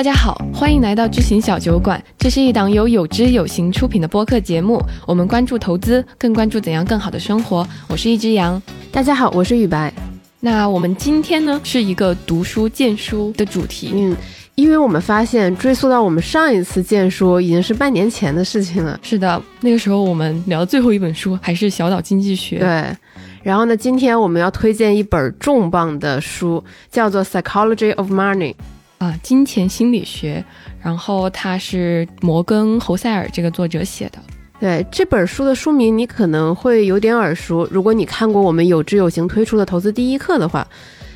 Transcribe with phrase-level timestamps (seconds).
[0.00, 2.02] 大家好，欢迎来到知行小酒馆。
[2.16, 4.82] 这是一档由有知有行出品的播客节目。
[5.06, 7.68] 我们关注投资，更关注怎样更好的生活。
[7.86, 8.62] 我是一只羊。
[8.90, 9.92] 大家好，我是雨白。
[10.40, 13.90] 那我们今天呢，是一个读书荐书的主题。
[13.92, 14.16] 嗯，
[14.54, 18.98] 因为我们发现，追溯到我们上一次荐书，已经是半年前的事情了。
[19.02, 22.56] 是的，那个时候我们聊的最后一本书还是《小岛经济学》。
[22.60, 22.96] 对。
[23.42, 28.54] 然后呢，今天我们要推荐一本重磅的书，叫做《Psychology of Money》
[29.00, 30.44] 啊，金钱心理学。
[30.82, 34.18] 然后它是摩根·侯塞尔这个作者写的。
[34.60, 37.66] 对这本书的书名，你可能会有点耳熟。
[37.70, 40.66] 如果你看过我们有知有行推出的投资第一课的话，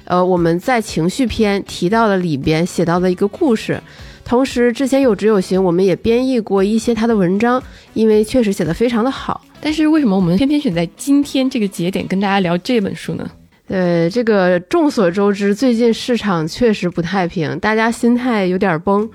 [0.06, 3.78] 呃，我们在情绪篇提到了里边写到的一个故事。
[4.24, 9.42] 同时，之前有知有行我们也编译过一些他的文章，因为确实写的非常的好。
[9.60, 13.30] 但是为什么我们偏偏选在今天这个节点跟大家聊这本书呢？
[13.68, 19.08] 呃，这个众所周知，最近市场确实不太平，大家心态有点崩，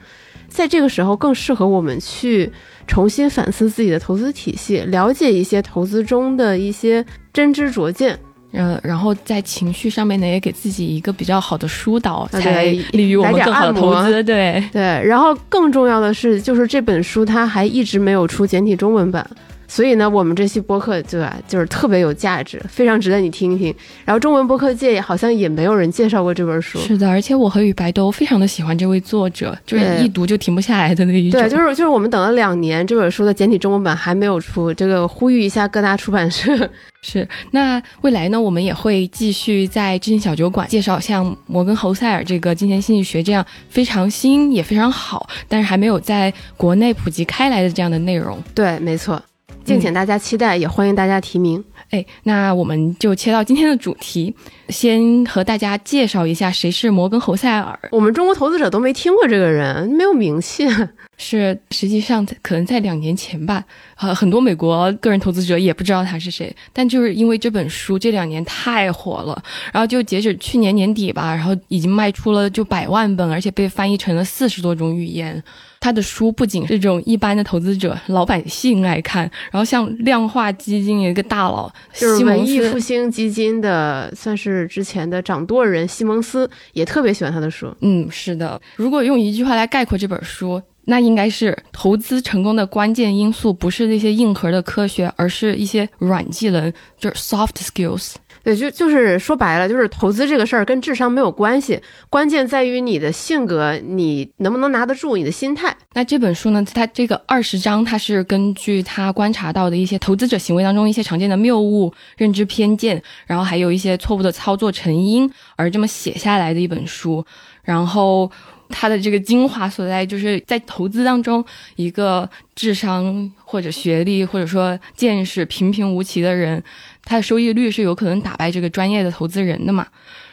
[0.47, 2.51] 在这个时候更适合我们去
[2.87, 8.17] 重新反思自己的投资体系，了解一些投资中的一些真知灼见。
[8.51, 14.23] 嗯，然后在情绪上面呢，也给自己一个比较好的疏导，才利于我们更好的投资。
[14.23, 19.29] 对对，然后更重要的是，就是这本书它还一直没有出简体中文版。
[19.71, 23.73] 所以呢，我们这期播客对吧，就是特别有价值，非常值得你听一听。
[24.03, 26.79] 然后中文播客界好像也没有人介绍过这本书。
[26.79, 31.39] 是的，而且我和雨白都非常的喜欢这位作者，就是一读就停不下来的那一种。
[31.39, 36.67] 对，就是就是我们等了两年，这本书的简体中文版还没有出，这个呼吁一下各大出版社。
[37.01, 48.37] 是，那未来呢，我们也会继续在知行小酒馆介绍像摩根侯塞尔这个金钱心理学这样非常新也非常好，但是还没有在国内普及开来的这样的内容。
[48.55, 49.21] 对，没错。
[49.63, 51.63] 敬请大家期待，也欢迎大家提名。
[51.91, 54.33] 哎，那我们就切到今天的主题，
[54.69, 57.77] 先和大家介绍一下谁是摩根侯赛尔。
[57.91, 60.67] 我们中国投资者都没听过这个人，没有名气。
[61.17, 63.63] 是，实际上可能在两年前吧，
[63.97, 66.55] 呃，很多美国个人投资者也不知道他是谁。
[66.71, 69.39] 但就是因为这本书这两年太火了，
[69.73, 75.43] 然后就截止去年年底吧，然后已经卖出了就百万本，而且被翻译成了四十多种语言。
[75.79, 87.73] 他的书不仅是这种一般的投资者、老百姓爱看，然后像量化基金一个大佬，就是文艺复兴基金的，算是之前的掌舵人西蒙斯也特别喜欢他的书。
[87.79, 88.61] 嗯，是的。
[88.75, 98.15] 如果用一句话来概括这本书，那应该是投资成功的关键因素不是那些硬核的科学，而是一些软技能，就是 soft skills。
[98.43, 105.75] 对，就就是说白了，就是投资这个事儿跟智商没有关系，关键在于你的性格，你能不能拿得住，你的心态。
[105.93, 117.25] 那这本书呢，它这个二十章，它是根据他观察到的一些投资者行为当中一些常见的谬误、认知偏见，然后还有一些错误的操作成因而这么写下来的一本书。
[117.63, 118.31] 然后
[118.69, 121.43] 它的这个精华所在，就是在投资当中，
[121.75, 126.63] 一个智商或者学历或者说见识平平无奇的人。
[127.03, 129.87] 他的收益率是有可能打败这个专业的投资人的嘛？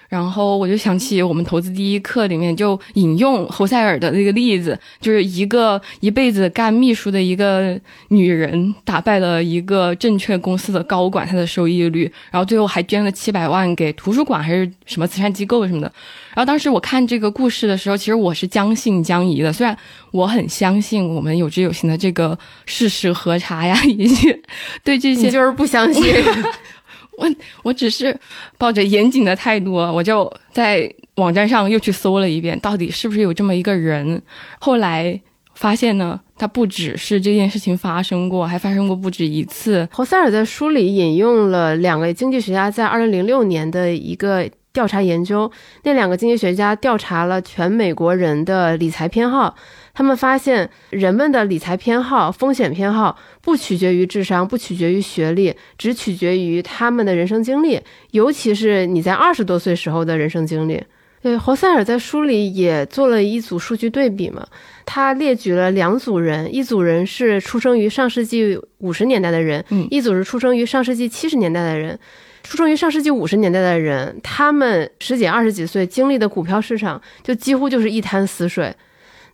[0.08, 7.78] 然后我就想起我们投资第一课里面就引用侯赛尔的那个例子，就是一个一辈子干秘书的一个
[8.08, 15.92] 女人打败了一个证券公司的高管，她的收益率，然后最后还捐了七百万给图书馆还是什么慈善机构什么的。
[16.34, 19.76] 然后当时我看这个故事的时候，其实我是将信将疑的，虽然
[20.12, 24.42] 我很相信我们有知有行的这个事实核查呀，以及
[24.84, 26.04] 对这些就是不相信。
[27.16, 27.28] 我
[27.62, 28.18] 我只是
[28.58, 34.20] 抱着严谨的态度，我就在网站上又去搜了一遍，到底是不是有这么一个人。
[34.58, 35.20] 后来
[35.54, 39.88] 发现呢，他不只是这件事情发生过，还发生过不止一次。
[39.90, 45.50] 侯塞尔在书里引用了两个经济学家在二零零六年的一个调查研究，
[45.84, 49.56] 那两个经济学家调查了全美国人的理财偏好。
[49.96, 60.84] 他们发现，人们的理财偏好、风险偏好不取决于智商，不取决于学历，只取决于他们的人生经历，尤其是你在二十多岁时候的人生经历。
[61.22, 64.46] 对，侯塞尔在书里也做了一组数据对比嘛，
[64.84, 71.98] 他列举了两组人，一组人是出生于上世纪五十年代的人，嗯，一组是出生于上世纪七十年代的人。
[72.42, 78.72] 出生于上世纪五十年代的人，他们十几、二十几岁经历的股票市场，就几乎就是一滩死水。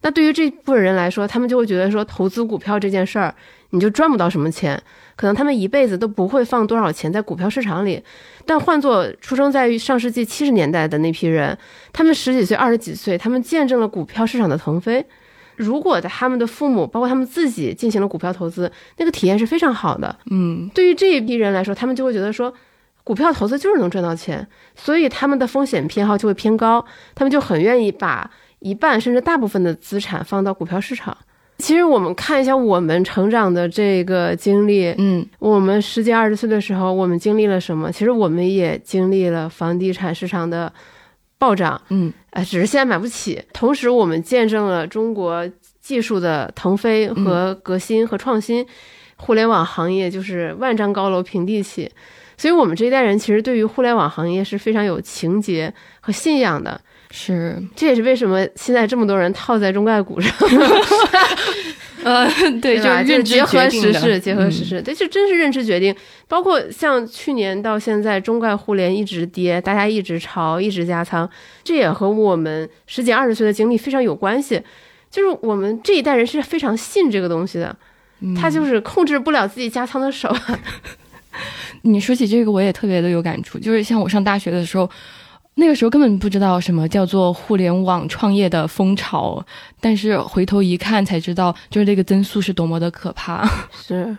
[0.03, 3.33] 那对于这部分人来说，他们就会觉得说，投资股票这件事儿，
[3.71, 4.81] 你就赚不到什么钱，
[5.15, 8.03] 可能他们一辈子都不会放多少钱在股票市场里。
[8.45, 11.57] 但换做出生在上世纪七十年代的那批人，
[11.93, 15.07] 他们十几岁、二十几岁，他们见证了股票市场的腾飞。
[15.55, 20.19] 如果他们的父母，包括他们自己进行了股票投资，那个体验是非常好的。
[20.33, 22.53] 嗯，对于这一批人来说，他们就会觉得说，
[23.05, 26.85] 股票投资就是能赚到钱，所以他们的风险偏好就会偏高，
[27.15, 28.29] 他们就很愿意把。
[28.63, 31.17] 一半甚至大部分的资产放到股票市场。
[31.59, 37.93] 其实我们看一下我们成长的这个经历，嗯，我们十几二十岁的时候，我们经历了什么？
[37.93, 40.73] 其实我们也经历了房地产市场的
[41.39, 43.41] 暴涨，嗯，呃，只是现在买不起。
[43.53, 45.49] 同时，我们见证了中国
[45.81, 48.67] 技术的腾飞和革新和创新，
[49.17, 51.89] 互联网行业就是万丈高楼平地起。
[52.37, 56.81] 所以，我们这一代人其实对于互联网行业是非常有情节和信仰的。
[57.15, 60.33] 是，这也是为什么现在这么多人套在中概股上。
[62.03, 62.27] 呃，
[62.61, 65.95] 对，就是结合时事，结合时事，这就真是认知决定。
[66.27, 71.29] 包括像去年到现在，中概互联一直跌，大家一直炒，一直加仓，
[71.63, 74.61] 这也和我们十几二十岁的经历非常有关系。
[75.11, 77.77] 就是我们这一代人是非常信这个东西的，
[78.35, 80.35] 他就是控制不了自己加仓的手。
[81.83, 83.59] 你说起这个，我也特别的有感触。
[83.59, 84.91] 就是像我上大学的时候，
[85.55, 89.45] 那个时候根本不知道什么叫做互联网创业的风潮，
[89.81, 93.47] 但是回头一看才知道，就是这个增速是多么的可怕。
[93.71, 94.17] 是，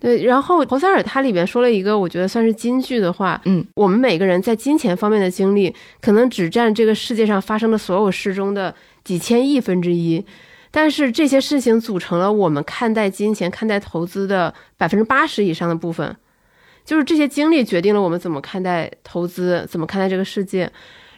[0.00, 0.24] 对。
[0.24, 8.74] 然后侯塞尔他里边说了一个我觉得算是金句的话，嗯，我们每个人在金钱方面的经历，可能只占这个世界上发生的所有事中的
[9.04, 10.24] 几千亿分之一，
[10.72, 16.16] 但是这些事情组成了我们看待金钱、看待投资的百分之八十以上的部分。
[16.84, 20.70] 就是这些经历决定了我们怎么看待投资，怎么看待这个世界。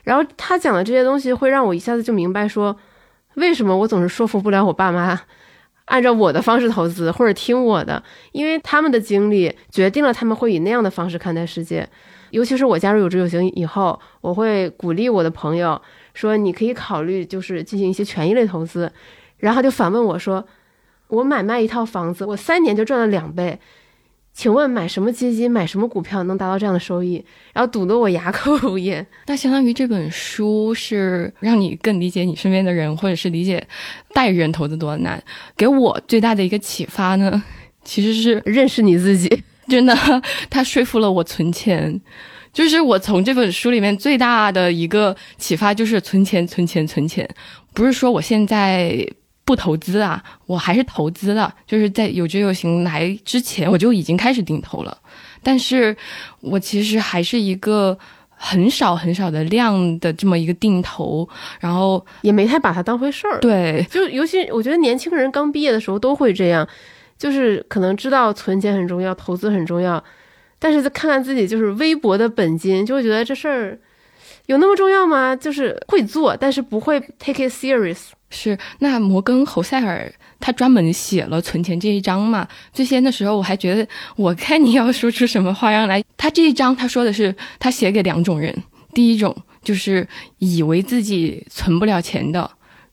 [0.02, 2.76] 然后他讲的这些东西会让我一下子就明白说，
[3.34, 5.20] 为什么我总是说服不了我爸妈
[5.86, 8.02] 按照我的方式投资或者听我的，
[8.32, 11.88] 因为他们的经历决定了他们会以那样的方式看待世界。
[12.30, 15.80] 尤其是我加入有知有行以后，我会鼓励我的朋友
[16.14, 18.90] 说，你可以考虑就是进行一些权益类投资。
[19.38, 20.44] 然后就反问我说，
[21.08, 23.58] 我买卖一套房子，我三年就赚了两倍。
[24.34, 27.24] 请问买什么基金、买什么股票能达到这样的收益？
[27.52, 29.06] 然后堵得我哑口无言。
[29.26, 33.64] 那相当于这本书是让你更理解你身边的人，或者是理解
[34.12, 35.22] 代人投资多难。
[35.56, 37.40] 给我最大的一个启发呢，
[37.84, 39.44] 其实是认识你自己。
[39.68, 39.96] 真的，
[40.50, 42.00] 他说服了我存钱。
[42.52, 47.28] 就是我从这本书里面最大的一个启发就是存钱、存钱、存钱。
[47.72, 49.08] 不是说我现在。
[49.44, 54.96] 不投资啊，我还是投资的，就是在有知有行来之前，我就已经开始定投了。
[55.42, 55.94] 但是
[56.40, 57.98] 我其实还是一个
[58.30, 61.28] 很少很少的量的这么一个定投，
[61.60, 63.38] 然后也没太把它当回事儿。
[63.40, 66.66] 对，就尤其我觉得年轻人刚毕业的时候都会这样，
[67.18, 70.02] 就是可能知道存钱很重要，投资很重要，
[70.58, 73.78] 但是看看自己就是微薄的本金，就会觉得这事儿
[74.46, 75.34] 有那么重要吗？
[75.34, 78.08] 就是会做，但是不会 take it serious。
[78.30, 82.46] 是，那摩根侯塞尔他专门写了存钱这一章嘛？
[82.72, 83.86] 最先的时候我还觉得，
[84.16, 86.02] 我看你要说出什么花样来。
[86.16, 88.54] 他这一章他说的是，他写给两种人，
[88.92, 90.06] 第一种就是
[90.38, 92.50] 以为自己存不了钱的，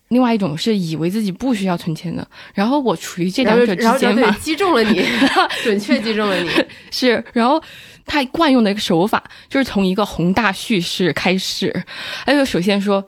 [0.10, 2.26] 另外一种是以为自己不需要存钱的。
[2.54, 5.04] 然后我处于这两者之间嘛，击中了你，
[5.64, 6.50] 准确击中了你。
[6.92, 7.62] 是，然后
[8.06, 11.84] 他惯用的一个手法就是从一个宏大叙事开始，
[12.26, 13.06] 还有首先说。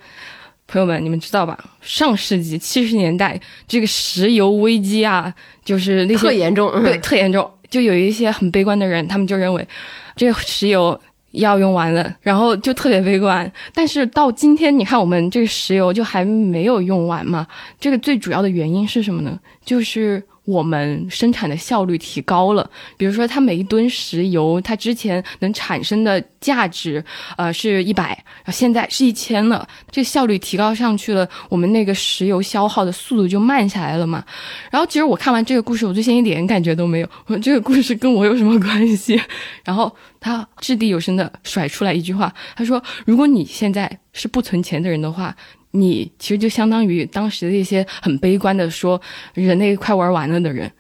[0.66, 1.60] 朋友们，你们知道吧？
[1.82, 5.32] 上世纪七十年代，这个石油危机啊，
[5.64, 7.48] 就是那些特严重，对，特严重。
[7.70, 9.68] 就有一些很悲观的人，他们就认为
[10.16, 11.00] 这个石油
[11.32, 13.52] 要用完了，然后就特别悲观。
[13.74, 17.46] 但是到今天，你看我们这个石油就还没有用完嘛？
[17.80, 19.38] 这个最主要的原因是什么呢？
[19.64, 20.24] 就是。
[20.46, 27.04] 我们生产的效率提高了，比如说，它每一吨石油，它之前能产生的价值，
[27.38, 34.24] 呃，是一百，现在是一千了，这个效率提高上去了，我们那个石油消耗的速度就慢下来了嘛。
[34.70, 39.22] 然后，其实我看完这个故事，我最先一点感觉都没有，我说这个故事跟我有什么关系？
[39.64, 45.34] 然后他掷地有声的甩出来一句话，他说：“如果你现在是不存钱的人的话。”
[45.76, 49.02] 你其实就相当于当时的一些很悲观的说
[49.34, 50.72] 人类快玩完了的人，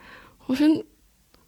[0.46, 0.68] 我说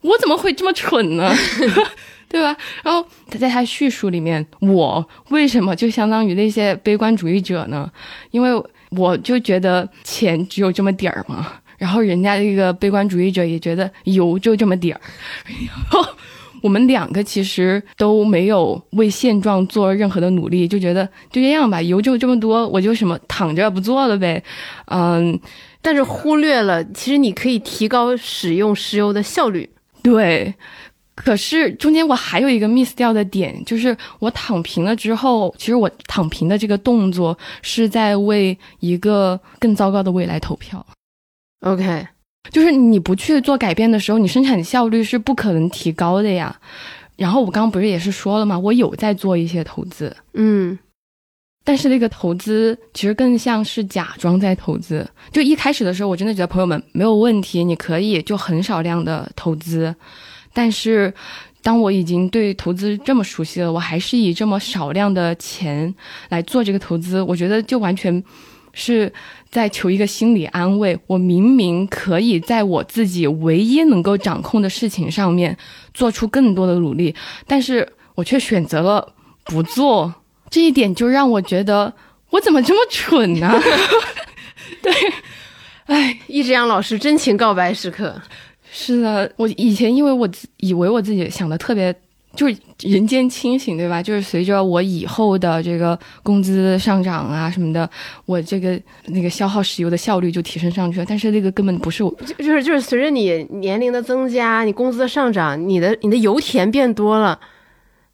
[0.00, 1.32] 我怎么会这么蠢呢？
[2.28, 2.56] 对吧？
[2.82, 7.88] 然后他在他叙述里面，我为什么就相当于那些悲观主义者呢？
[8.32, 8.50] 因为
[8.90, 15.00] 我就觉得钱只有这么点儿嘛，然后人家这个悲观主义者也觉得油就这么点儿，
[15.66, 16.15] 然后。
[16.66, 24.42] 我们两个其实都没有为现状做任何的努力，就觉得就这样吧，油就这么多，我就什么躺着不做了呗，
[24.86, 25.38] 嗯，
[25.80, 29.70] 但是忽略了其实你可以提高使用石油的效率。
[30.02, 30.52] 对，
[31.14, 40.84] 可是中间我还有一个 miss 掉的点，就是我躺平了之后，其实我躺平的这个动作是在为一个更糟糕的未来投票。
[41.60, 42.06] OK。
[42.50, 46.58] 就是你不去做改变的时候，你生产效率是不可能提高的呀。
[47.16, 48.58] 然后我刚刚不是也是说了吗？
[48.58, 50.78] 我有在做一些投资，嗯，
[51.64, 55.08] 但是那个投资其实更像是假装在投资。
[55.32, 59.94] 就一开始的时候，我真的觉得朋友们没有问题，你可以就很少量的投资。
[60.52, 61.12] 但是
[61.62, 65.94] 当我已经对投资这么熟悉了，我还是以这么少量的钱
[66.28, 68.22] 来做这个投资，我觉得就完全
[68.78, 69.10] 是
[69.50, 70.96] 在求一个心理安慰。
[71.06, 75.56] 我明明可以在我自己唯一能够掌控的事情上面
[75.94, 77.14] 做出更多的努力，
[77.46, 79.14] 但是我却选择了
[79.44, 80.14] 不做。
[80.50, 81.92] 这一点就让我觉得
[82.30, 83.50] 我怎么这么蠢呢？
[84.82, 84.92] 对，
[85.86, 88.20] 哎，易志阳老师 真情告白时刻。
[88.70, 90.28] 是的，我以前因为我
[90.58, 91.94] 以为我自己想的特别
[92.36, 94.02] 就是人间清醒，对吧？
[94.02, 97.88] 就是随着我以后的这个工资上涨啊什么的，
[98.26, 101.06] 我这个那个消耗石油的效率就提升上去了。
[101.08, 107.40] 但是那个根本不是我，就就是就是随着你年龄的增加，你工资的上涨，你的你的油田变多了，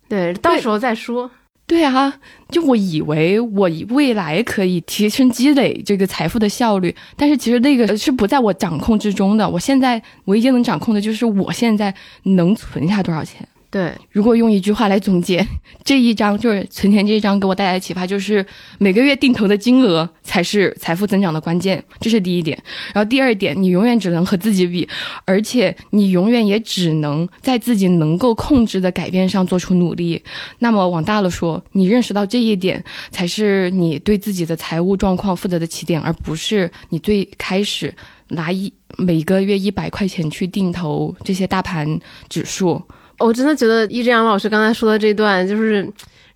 [0.09, 1.31] 对，到时候再说。
[1.65, 2.13] 对啊，
[2.51, 9.49] 就我以为我未来可以提升积累这个财富的效率，但是其实那个是不在我掌控之中的。
[9.49, 13.47] 我现在唯一能掌控的就是我现在能存下多少钱。
[13.73, 15.43] 对，如果用一句话来总结
[15.83, 18.45] 这一章，就是存钱这一章给我带来的启发，就是
[18.77, 22.63] 每个月定投的金额才是财富增长的关键，这是第一点。
[22.93, 24.87] 然后第二点，你永远只能和自己比，
[25.25, 30.23] 而且你永远也只能在自己能够控制的改变上做出努力。
[30.59, 37.95] 那么往大了说，你认识到这一点，才是你对自己的财务状况负责的起点，而不是你最开始
[38.29, 41.99] 拿一每个月一百块钱去定投这些大盘
[42.29, 42.83] 指数。
[43.19, 45.89] 我真的觉得易志阳老师刚才说的这段，就是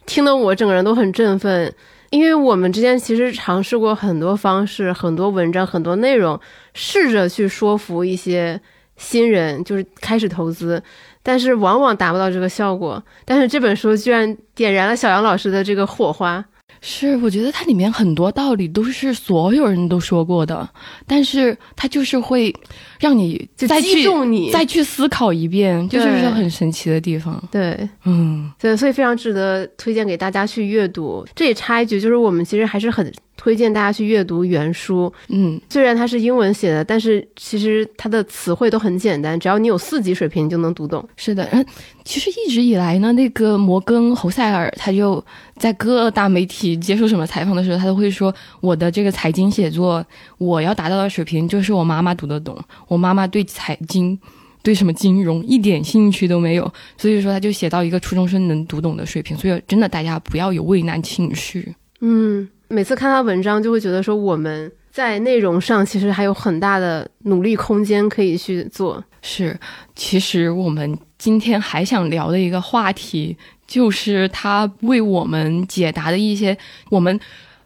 [0.07, 1.73] 听得我整个人都很振奋，
[2.11, 6.39] 因为我们之间其实尝试过很多方式、很多文章、很多内容，
[6.75, 8.61] 试着去说服一些
[8.97, 10.83] 新人，就是开始投资，
[11.23, 13.03] 但是往往达不到这个效果。
[13.25, 16.45] 但是这本书居然点燃了小杨老师的这个火花。
[16.81, 20.69] 是，我觉得它里面很多道理都是所有人都说过的，
[21.07, 22.55] 但是它就是会
[23.01, 24.07] 让你再去
[24.53, 27.43] 再去思考一遍，就是很神奇的地方。
[27.51, 31.27] 对，嗯，对，所以非常值得推荐给大家去阅读。
[31.35, 33.13] 这也插一句，就是我们其实还是很。
[33.37, 41.07] 推荐大家去阅读原书，嗯，虽然它是英文写的，但是其实它的词汇都很简单，只要你有四级水平，你就能读懂。
[41.17, 41.65] 是的，嗯，
[42.05, 45.23] 其实一直以来呢，那个摩根侯塞尔他就
[45.57, 50.05] 在各大媒体接受什么采访的时候，他都会说，我的这个财经写作，
[50.39, 54.19] 我要达到的水平就是我妈妈读得懂，我妈妈对财经、
[54.63, 59.37] 对什么金融一点兴趣都没有，所以说他就写到一个初中生能读懂的水平。
[59.37, 62.49] 所以真的，大家不要有畏难情绪，嗯。
[62.69, 69.03] 每次看他文章，就会觉得说我们在内容上其实还有很大的努力空间可以去做。
[69.23, 69.59] 是，
[69.95, 76.57] 其实我们今天还想聊的一个话题，就是他为我们解答的一些
[76.91, 77.19] 我们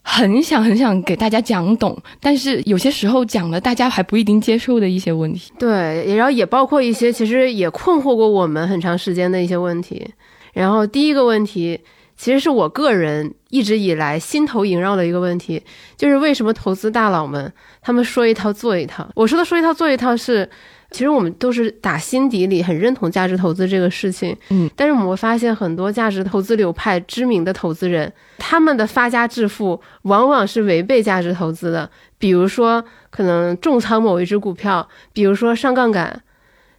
[0.03, 5.53] 很想很想给大家讲懂，但是有些时候讲了大家还不一定接受的一些问题。
[5.59, 10.07] 对，然后也包括一些其实也困惑过我们很长时间的一些问题。
[10.53, 11.81] 然后第一个问题。
[12.17, 15.63] 其实是我个人一直以来心头萦绕的一个问题，
[15.97, 17.53] 就是为什么投资大佬们
[17.83, 19.09] 他们说一套做一套？
[19.15, 20.49] 我说的说一套做一套是，
[20.91, 36.23] 其实我们都是打心底里很认同价值投资这个事情，嗯，但是我们会发现很多价值投资流派知名的投资人，他们的发家致富往往是违背价值投资的，比如说可能重仓某一只股票，比如说上杠杆。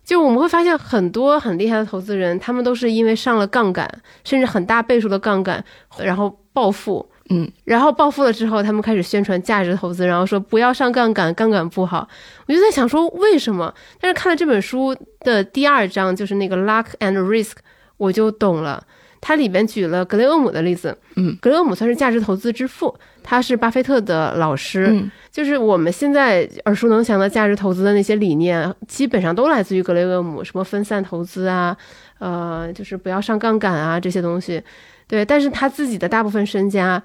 [0.03, 3.87] 就我们会发现很多很厉害的投资人，他们都是因为上了杠杆，
[4.23, 5.63] 甚至很大倍数的杠杆，
[5.99, 7.07] 然后暴富。
[7.29, 12.05] 嗯，然后暴富了之后，他们开始宣传价值投资，然后说不要上杠杆，杠杆不好。
[12.45, 13.73] 我就在想说为什么？
[14.01, 17.53] 但是看了这本书的第二章，就是那个 luck and risk，
[17.95, 18.83] 我就懂了。
[19.21, 31.77] 它里边举了格雷厄姆的例子，嗯，格雷厄姆算是价值投资之父，他是巴菲特的老师，就是我们现在耳熟能详的价值投资的那些理念，基本上都来自于格雷厄姆，什么分散投资啊，
[32.17, 34.61] 呃，就是不要上杠杆啊这些东西，
[35.11, 37.03] 对，但是他自己的大部分身家，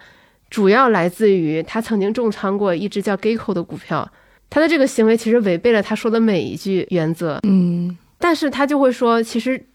[0.49, 4.09] 主要来自于他曾经重仓过一只叫 Geico 的股票，
[4.49, 9.67] 他的这个行为其实违背了他说的每一句原则，嗯，但是他就会说，其实。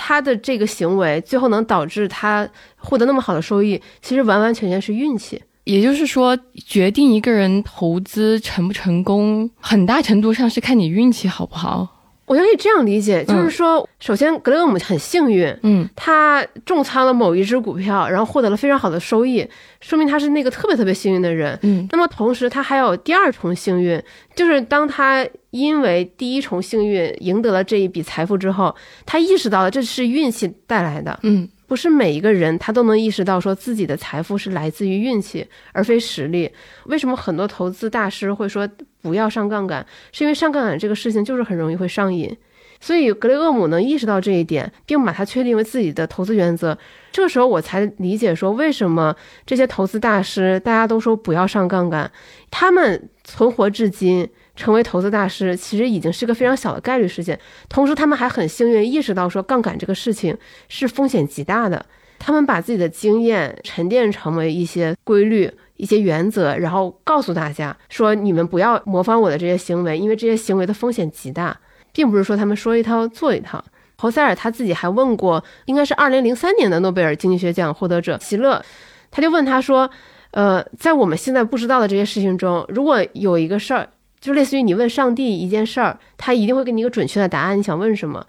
[0.00, 5.42] 他的这个行为最后能导致他获得那么好的收益，其实完完全全是运气。
[5.64, 11.97] 也就是说，决定一个人投资成不成功，很大程度上是看你运气好不好。
[12.28, 19.48] 我就可以这样理解，就是说，首先格雷厄姆很幸运，嗯，他重仓了某一只股票，然后获得了非常好的收益，
[19.80, 21.88] 说明他是那个特别特别幸运的人，嗯。
[21.90, 24.00] 那么同时，他还有第二重幸运，
[24.36, 28.74] 就是当他因为第一重幸运赢得了这一笔财富之后，
[29.06, 31.48] 他意识到了这是运气带来的，嗯。
[31.66, 36.50] 不是每一个人他都能意识到说自己的财富是来自于运气而非实力。
[36.86, 38.66] 为什么很多投资大师会说
[39.02, 39.84] 不要上杠杆？
[40.12, 42.36] 是因为上杠杆这个事情就是很容易会上瘾。
[42.80, 46.78] 所以格雷厄姆能意识到这一点，并把它确定为自己的投资原则。
[47.10, 49.14] 这时候我才理解说为什么
[49.44, 52.10] 这些投资大师大家都说不要上杠杆，
[52.50, 54.28] 他们存活至今。
[54.54, 57.38] 成为投资大师其实已经是个非常小的概率事件，
[57.68, 60.36] 同时他们还很幸运意识到说杠杆这个事情
[60.68, 61.86] 是风险极大的。
[62.18, 71.58] 他们把自己的经验沉淀成为一些规律、一些原则，然后告诉大家说：你们不要模仿我的这些行为，因为这些行为的风险极大，
[71.94, 73.64] 并不是说他们说一套做一套。
[73.96, 78.62] 侯塞尔他自己还问过，应该是二零零三年的诺贝尔经济学奖获得者席勒，
[79.10, 79.90] 他就问他说：
[80.32, 83.88] 呃，在我们现在不知道的这些事情中，如果有一个事儿。
[84.20, 87.56] 就类似于你问上帝一件事儿，他一定会给你一个准确的答案。
[87.56, 88.26] 你想问什么？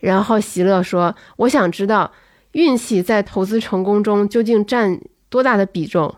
[0.00, 2.10] 然后席勒说：“我想知道
[2.50, 6.12] 运气在投资成功中究竟占多大的比重。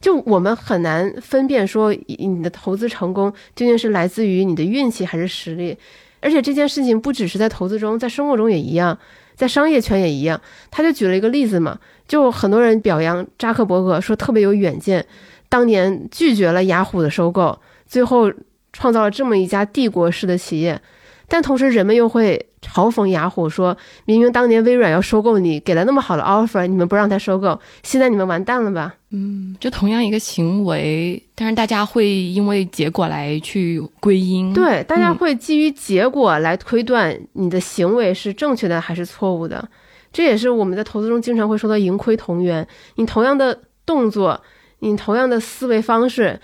[0.00, 5.76] 就我们很难分辨说你的投资成功究竟是来自于你的运气还是实力。
[6.20, 8.98] 而且这件事情不只是在投资中，在生活中也一样，
[9.34, 10.40] 在商业圈也一样。
[10.70, 15.06] 他就举了一个例子嘛，就很多人表扬扎克伯格说特别有远见，
[15.48, 18.32] 当年拒绝了雅虎的收购，最后。”
[18.70, 20.80] 创造了这么一家帝国式的企业，
[21.26, 28.94] 但同时人们又会嘲讽雅虎，说明明当年微软要收购你，给了那么好的 offer，你们不让他收购，现在你们完蛋了吧？
[29.10, 39.68] 嗯，就同样一个行为，但是大家会因为结果来去归因，对，大家会基于结果来推断你的行为是正确的还是错误的，
[40.12, 42.66] 这也是我们在投资中经常会说的盈亏同源。
[42.96, 44.42] 你同样的动作，
[44.80, 46.40] 你同样的思维方式。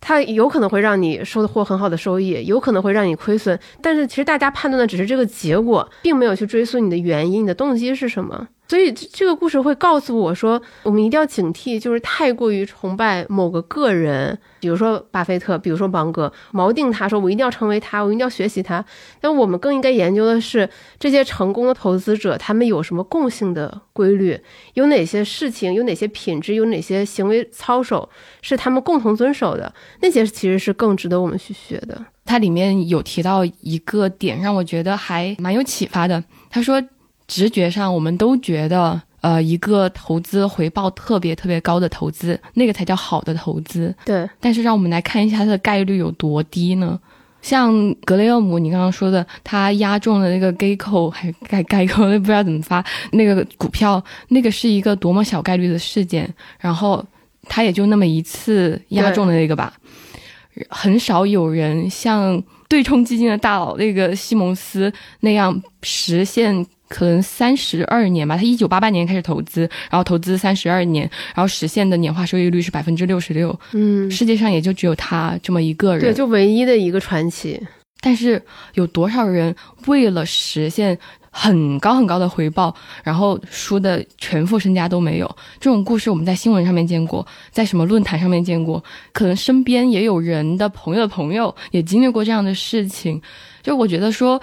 [0.00, 8.48] 它有可能会让你收获很好的收益，有可能会让你亏损，但是其实大家判断的只是这个结果，并没有去追溯你的原因，你的动机是什么。
[8.68, 18.84] 所以这个故事会告诉我说，我们一定要警惕，就是太过于崇拜某个个人，比如说巴菲特，比如说芒格，锚定他说我一定要成为他，我一定要学习他。
[19.20, 24.40] 但我们更应该研究的是这些成功的投资者，他们有什么共性的规律，
[24.74, 28.08] 有哪些事情，有哪些品质，有哪些行为操守
[28.42, 32.04] 是他们共同遵守的，那些其实是更值得我们去学的。
[32.24, 36.24] 它里面有提到一个点，让我觉得还蛮有启发的。
[36.50, 36.82] 他说。
[37.26, 43.94] 直觉上，我们都觉得，呃，一个投资回报特别特别高的投资，那个才叫好的投资。
[44.04, 44.28] 对。
[44.40, 46.98] 但是，让我们来看一下它的概率有多低呢？
[47.42, 56.32] 像格雷厄姆，你刚刚说的，他押中了那个 g a c o 还盖盖 c o 那不知道怎么发那个股票，那个是一个多么小概率的事件。
[56.58, 57.04] 然后
[57.48, 59.72] 他也就那么一次押中了那个吧，
[60.70, 66.66] 很少有人像对冲基金的大佬那个西蒙斯那样实现。
[66.88, 73.58] 可能三十二年吧，他一九八八年开始投资，然后投资三十二年，然后实现的年化收益率是百分之六十六。
[73.72, 77.60] 嗯，世界上也就只有他这么一个人，对，就唯一的一个传奇。
[78.00, 78.40] 但是
[78.74, 79.54] 有多少人
[79.86, 80.96] 为了实现
[81.30, 82.72] 很高很高的回报，
[83.02, 85.36] 然后输的全副身家都没有？
[85.58, 93.20] 这种故事我们在新闻上面见过，在什么论坛上面见过，可能身边也有人的朋友的朋友也经历过这样的事情。
[93.62, 94.40] 就我觉得说。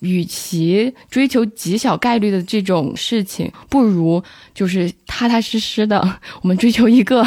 [0.00, 4.22] 与其追求极小概率的这种事情，不如
[4.54, 7.26] 就是踏踏实实的，我们追求一个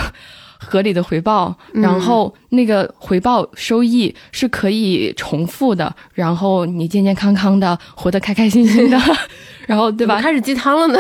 [0.59, 8.99] 合理的回报，然后那个回报收益是可以重复的，然后你健健康康的活得开开心心的，
[9.65, 10.21] 然后对吧？
[10.21, 10.99] 开始鸡汤了呢，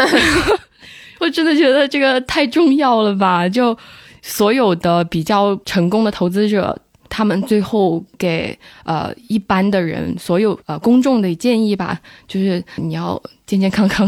[1.19, 3.47] 我真的觉得这个太重要了吧？
[3.47, 3.77] 就
[4.21, 6.77] 所有的比较成功的投资者。
[7.09, 14.07] 他们最后给呃一般的人，所有呃公众的建议吧，就是你要健健康康，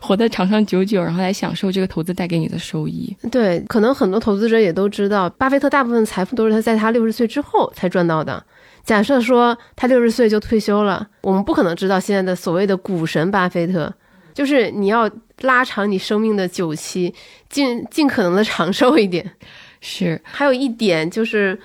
[0.00, 3.14] 活得长长久久，然后来享受这个投资带给你的收益。
[3.30, 8.42] 对，可能很多投资者也都知道，巴菲特大部分财富都是他在他六十岁之后才赚到的。
[8.84, 13.92] 假设说他六十岁就退休了，我们不可能知道现在的所谓的股神巴菲特，
[14.32, 17.12] 就是你要拉长你生命的久期，
[17.50, 19.32] 尽尽可能的长寿一点。
[19.82, 21.58] 是，还有一点就是。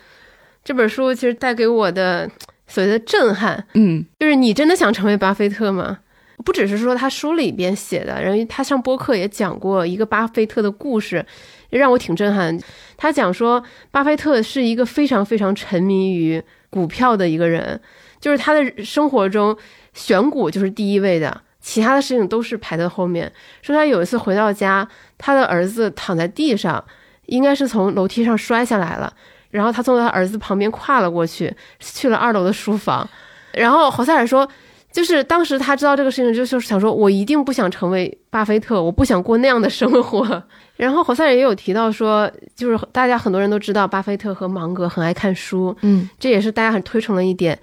[0.64, 2.30] 这本书其实带给我的
[2.68, 6.00] 所谓的震撼，嗯，就是你真的想成为巴菲特吗？
[6.44, 11.24] 不只是说他书里边写的，然后他上播客也讲过一个巴菲特的故事，
[11.70, 12.60] 让我挺震撼。
[12.98, 17.80] 他讲说，巴菲特是一个非常非常沉迷于股票的一个人，
[18.20, 19.56] 就是他的生活中
[19.94, 23.32] 选股就是第一位的，其他的事情都是排在后面。
[23.62, 24.88] 说他有一次回到家，
[25.20, 26.84] 他的儿子躺在地上，
[27.28, 29.14] 应该是从楼梯上摔下来了。
[29.52, 33.08] 然后他从他儿子旁边跨了过去，去了二楼的书房。
[33.52, 34.48] 然后侯赛尔说
[34.92, 40.44] ：“就是当时他知道这个事情，就是想说，我一定不想成为巴菲特，我不想过那样的生活。
[40.78, 47.60] 然后侯赛尔也有提到说，就是大家很多人都知道，巴菲特和芒格很爱看书，嗯，这也是大家很推崇的一点。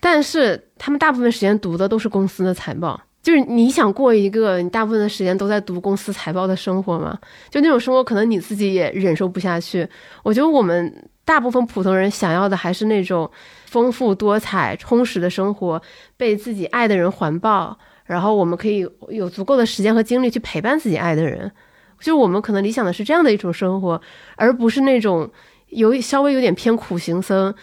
[0.00, 7.18] 但是他们大部分时间读的都是公司的财报，就是你想过一个你大部分的时间都在读公司财报的生活吗？
[7.50, 9.86] 就那种生活，可能你自己也忍受不下去。
[10.22, 13.30] 我觉得我们大部分普通人想要的还是那种
[13.66, 15.80] 丰富多彩、充实的生活，
[16.16, 21.50] 被自己爱的人环抱，然后我们可以有足够的时间和精力去陪伴自己爱的人。
[21.98, 24.00] 就是我们可能理想的是这样的一种生活，
[24.36, 25.30] 而不是那种
[25.68, 27.54] 有稍微有点偏苦行僧。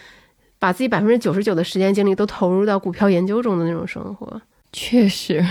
[0.58, 4.42] 把自己百分之九十九的时间精力都投入到股票研究中的那种生活，
[4.78, 5.42] 确实，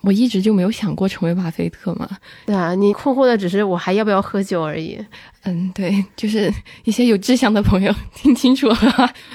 [0.00, 2.08] 我一直就没有想过成为巴菲特嘛。
[2.46, 4.98] 对啊，你困惑的只是我还要不要喝酒而已。
[5.44, 6.50] 嗯，对，就是
[6.84, 8.76] 一些有志向的朋友 听清楚了，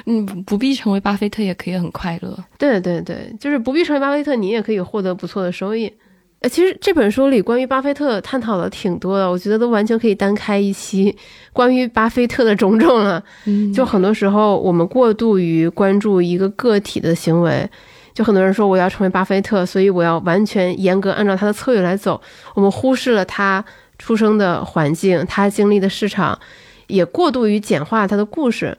[0.07, 2.35] 嗯，不必成为巴菲特也可以很快乐。
[2.57, 5.91] 对对对，就是不必成为巴菲特，你也可以获得不错的收益。
[6.39, 11.15] 呃，其实这本书里关于巴菲特探讨的挺多的，我觉得都完全可以单开一期
[11.53, 13.23] 关于巴菲特的种种了。
[13.45, 17.67] 嗯，就很多时候我们过度于关注一个个体的行为，
[18.15, 22.19] 就很多人说我要成为巴菲特，所以我要完全严格按照他的策略来走，
[22.55, 23.63] 我们忽视了他
[23.99, 26.39] 出生的环境，他经历的市场，
[26.87, 28.75] 也过度于简化他的故事。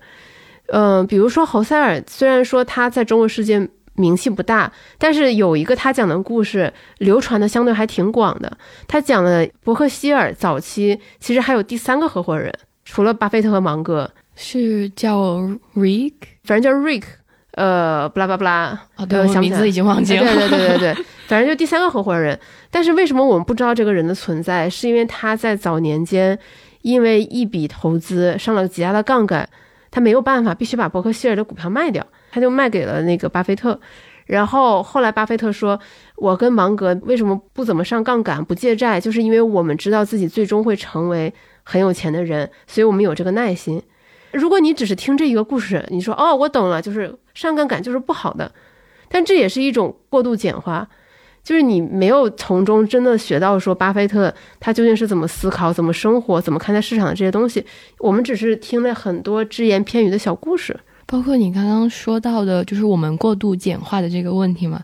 [0.68, 3.68] 嗯，比如说侯塞尔，虽然说他在中国世界。
[3.98, 8.58] 名气不大，但是有一个他讲的故事流传的相对还挺广的。
[8.86, 12.52] 他讲了伯克希尔早期其实还有第三个合伙人，
[12.84, 15.40] 除了巴菲特和芒格，是叫
[15.74, 16.12] Rick，
[16.44, 17.04] 反正叫 Rick，
[17.56, 20.22] 呃，布拉布拉布拉，哦，对，名字已经忘记了。
[20.22, 22.38] 对对对对 对，反正就第三个合伙人。
[22.70, 24.70] 但是为什么我们不知道这个人的存在？
[24.70, 26.38] 是因为他在早年间
[26.82, 29.48] 因为一笔投资上了极大的杠杆，
[29.90, 32.06] 他没有办法，必须把伯克希尔的股票卖掉。
[32.30, 33.80] 他就卖给了那个巴菲特，
[34.26, 35.80] 然后后来巴菲特说
[36.16, 43.82] ：“我跟芒格为什么不怎么上杠杆、不借债，就是因为我们知道自己最终会成为很有钱的人，所以我们有这个耐心。
[44.32, 48.50] 如果你只是听这一个故事，你说哦，我懂了，就是上杠杆就是不好的，
[49.10, 50.88] 但这也是一种过度简化，
[51.44, 57.64] 就是你没有从中真的学到说巴菲特他究竟是怎么思考、怎么生活、怎么看待市场的这些东西，
[57.98, 60.74] 我们只是听了很多只言片语的小故事。”
[61.08, 64.82] 包括你刚刚说到的，就是我们过度简化的这个问题嘛。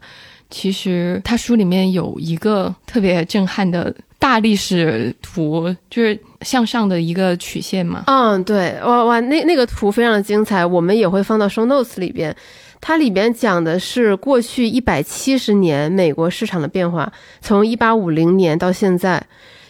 [0.52, 8.04] 其实他书里面有一个特别震撼的大历史图，就是向上的一个曲线嘛。
[8.06, 12.32] 嗯，对，哇哇，那那个图非常的精彩，我们也会放到 show notes 里边。
[12.80, 19.20] 它里边讲的是过去一百七十年美国市场的变化，从一八五零年到现在。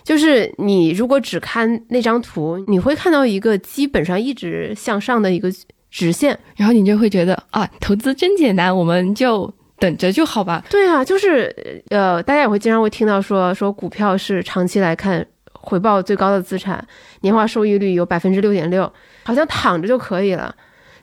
[0.03, 5.51] 就是你如果只看那张图，你会看到一个基本上一直向上的一个。
[5.95, 10.65] 直线，然后你就会觉得啊，投资真简单，我们就等着就好吧。
[10.71, 16.87] 对啊，就是呃，大家也会经常会听到说说股票是长期来看回报最高的资产，
[17.23, 18.91] 年化收益率有百分之六点六，
[19.25, 20.55] 好像躺着就可以了。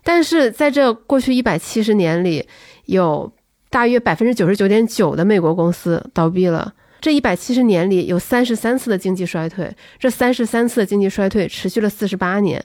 [0.02, 2.48] 但是在这过去一百七十年里，
[2.86, 3.30] 有
[3.70, 6.74] 大约百分之九十九点九的美国公司倒闭了。
[7.02, 12.63] 这一百七十年里有三十三次的经济衰退，这三十三次的经济衰退持续了四十八年。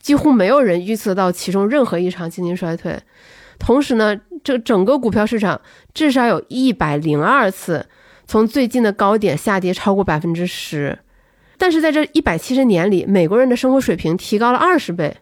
[0.00, 3.00] 几乎没有人预测到其中任何一场经济衰退，
[3.58, 5.60] 同时呢，这整个股票市场
[5.92, 7.86] 至少有一百零二次
[8.26, 10.98] 从最近的高点下跌超过百分之十，
[11.56, 15.16] 但是在这一百七十年里，美国人的生活水平提高了二十倍。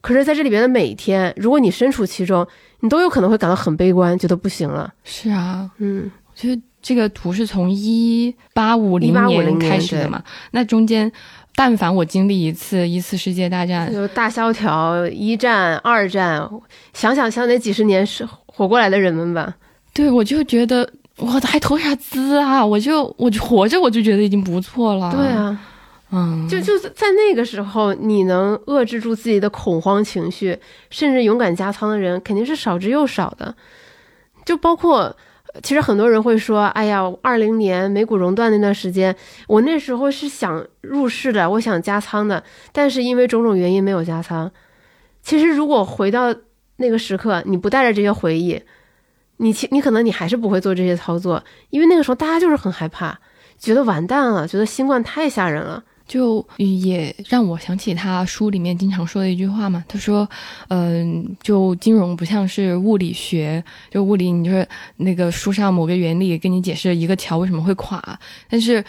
[0.00, 2.46] 可是，在这里边的每一天，如果你身处其中，
[2.80, 4.94] 你都有可能会感到很悲观，觉得不行了。
[5.02, 11.10] 是啊，嗯，我觉得这个图是从一八五零年开始的嘛，那中间。
[11.58, 16.46] 但凡我经历一次一次世界大战，就大萧条、一战、二战，
[16.92, 19.56] 想想像那几十年是活过来的人们吧。
[19.94, 22.64] 对，我就觉得我还投啥资啊？
[22.64, 25.10] 我就我就活着，我就觉得已经不错了。
[25.10, 25.58] 对啊，
[26.12, 30.58] 嗯，就就在那个时候，你能遏制住自己的恐慌情绪，
[30.90, 33.54] 甚至勇敢加仓的人，肯定是少之又少的。
[34.44, 35.16] 就包括。
[35.62, 39.14] 其实很多人会说：“哎呀，二零年美股熔断那段时间，
[39.46, 42.42] 我那时候是想入市的，我想加仓的，
[42.72, 44.50] 但是因为种种原因没有加仓。”
[45.22, 46.34] 其实，如果回到
[46.76, 48.62] 那个时刻，你不带着这些回忆，
[49.38, 53.18] 你其你可能你还是不会做这些操作，因为那个时候大家就是很害怕，
[53.58, 55.82] 觉得完蛋了，觉得新冠太吓人了。
[56.06, 60.28] 就也让我想起他书里面经常说的一句话嘛，他说，
[60.68, 64.66] 嗯，就金融不像是物理学，就物理，你就是
[64.98, 68.84] 那个书上某个原理跟你解释一个桥为什么会垮，但是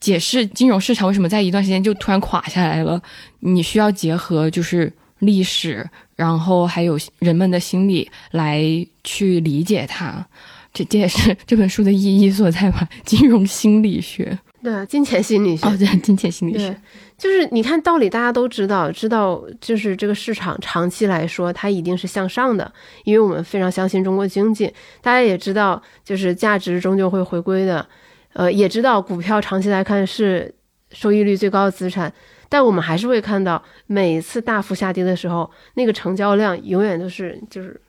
[0.00, 3.00] 解释金融市场为什么在一段时间就突然垮下来了，
[3.40, 8.62] 你需要结合就是历史，然后还有人们的心理来
[9.04, 10.26] 去理解它。
[10.74, 12.86] 这这也是这本书的意义所在吧？
[13.06, 16.76] 金融心理学，对啊，金钱心理学，哦，对，金钱心理学，
[17.16, 22.72] 就是你看道理，大家都知道，知道就是这个市场长期来说它一定是向上的，
[23.04, 24.66] 因为我们非常相信中国经济。
[25.00, 27.86] 大家也知道，就是价值终究会回归的，
[28.32, 30.52] 呃，也知道股票长期来看是
[30.90, 32.12] 收益率最高的资产，
[32.48, 37.80] 但我们还是会看到，每一次大幅下跌的时候，那个成交量永远都是就是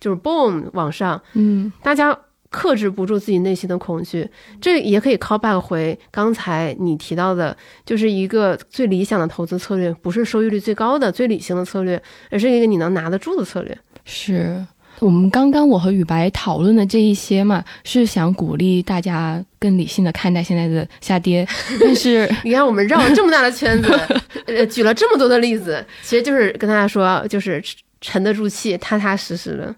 [0.00, 2.18] 就是 boom 往上，嗯，大家。
[2.52, 4.28] 克制不住自己内心的恐惧，
[4.60, 13.76] 这也可以 call back 回刚才你提到的，就是一个最理想的投资策略，不是收益率最高的、最理性的策略，而是一个你能拿得住的策略。
[14.04, 14.64] 是
[14.98, 21.46] 我们刚刚我和雨白讨论的这一些嘛，是想鼓励大家更理性的看待现在的下跌。
[21.80, 23.90] 但是你看，我们绕了这么大的圈子，
[24.46, 27.62] 呃，举了这么多的例子，其实就是跟大家说，就是
[28.00, 29.74] 沉得住气、踏踏实实的。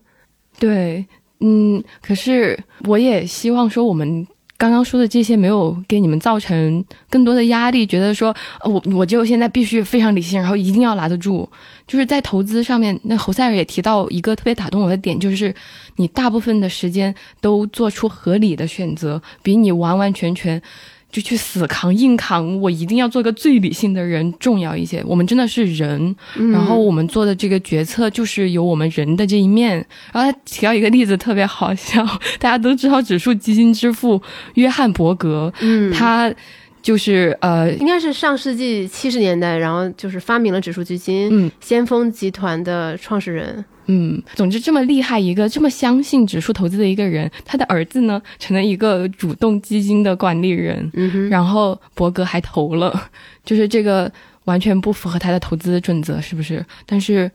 [0.59, 1.07] 对。
[1.47, 4.27] 嗯，可是我也希望说，我们
[4.57, 11.47] 刚刚说的这些没有给你们造成更多的压力，觉得说，呃我我就现在必须非常理性，然后一定要拿得住。
[11.87, 15.55] 就是在投资上面，那侯赛尔也提到一个特别打动我的点，就是
[15.97, 20.63] 你大部分的时间都做出合理的选择，比你完完全全。
[21.15, 25.01] 就去死扛硬扛，我一定要做个最理性的人重要一些。
[25.07, 26.17] 我们真的是人，
[26.51, 29.77] 然后我们做的这个决策就是有我们人的这一面。
[30.13, 32.05] 然后他提到一个例子特别好笑，
[32.41, 34.21] 大家都知道指数基金之父
[34.55, 36.35] 约翰伯格，嗯，他
[36.83, 43.65] 就是呃，应该是上世纪七十年代，然后就是发明了指数基金，嗯，先锋集团的创始人。
[43.87, 53.11] 嗯，总之这么厉害一个这么相信指数投资的一个人，他的儿子呢成了一个主动基金的管理人，嗯然后伯格还投了，
[53.45, 54.11] 就是这个
[54.45, 56.65] 完全不符合他的投资准则，是不是？
[56.87, 57.31] 但是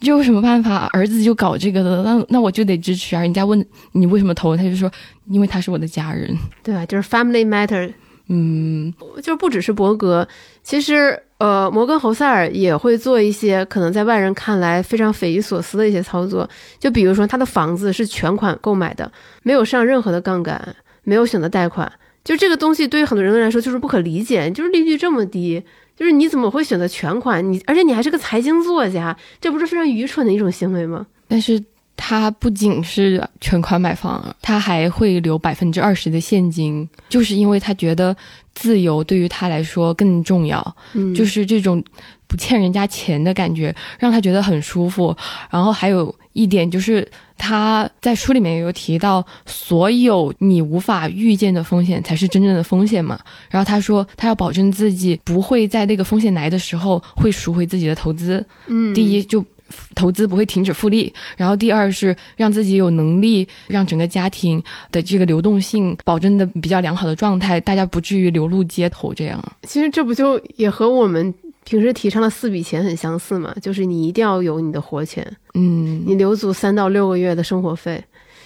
[0.00, 0.88] 这有什么办法？
[0.92, 3.22] 儿子就搞这个的，那那我就得支持啊！
[3.22, 4.90] 人家问你为什么投，他就说
[5.26, 7.92] 因为他是我的家人，对，就是 family matter。
[8.28, 10.26] 嗯，就不只是伯格，
[10.62, 16.48] 其实呃，摩根侯塞尔也会做一些可能在外人看来非常匪夷所思的一些操作。
[16.78, 19.10] 就比如说，他的房子是全款购买的，
[19.42, 21.90] 没有上任何的杠杆，没有选择贷款。
[22.22, 25.60] 就这个东西对于很多人来说就是不可理解，就是利率这么低，
[25.96, 27.52] 就是你怎么会选择全款？
[27.52, 31.04] 你而且你还是个财经作家，这不是非常愚蠢的一种行为吗？
[31.26, 31.60] 但是。
[32.04, 38.14] 他不仅是全款买房，他还会留百分之二十的现金，就是因为他觉得
[38.56, 41.80] 自由对于他来说更重要，嗯，就是这种
[42.26, 45.16] 不欠人家钱的感觉让他觉得很舒服。
[45.48, 53.16] 然后还有一点就是他在书里面有提到，所有你无法预见的风险才是真正的风险嘛。
[53.48, 58.44] 然后他说他要保证自己不会在那个风险来的时候会赎回自己的投资。
[58.66, 59.44] 嗯，第一就。
[59.94, 69.42] 投资不会停止复利，然后第二是让自己有能力让整个家庭的这个流动性保证的比较良好的状态，大家不至于流露街头这样。
[69.62, 71.32] 其实这不就也和我们
[71.64, 73.54] 平时提倡的四笔钱很相似嘛？
[73.60, 78.02] 就是你一定要有你的活钱，嗯，你留足三到六个月的生活费。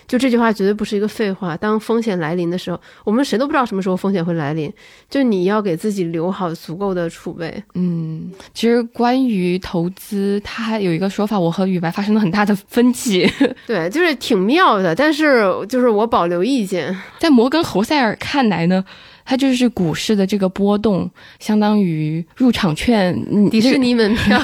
[0.06, 1.56] 就这句话绝对不是一个废话。
[1.56, 4.72] 当风险来临的时候，我们谁都不知道什么时候风险会来临，
[5.10, 7.62] 就你要给自己留好足够的储备。
[7.74, 13.28] 嗯，其实关于投资，它还有一个说法，我和雨白发生了很大的分歧。
[13.66, 16.96] 对，就是挺妙的，但是就是我保留意见。
[17.18, 18.84] 在摩根侯塞尔看来呢，
[19.24, 24.40] 它就是股市的这个波动，相当于入场券、迪士尼门票。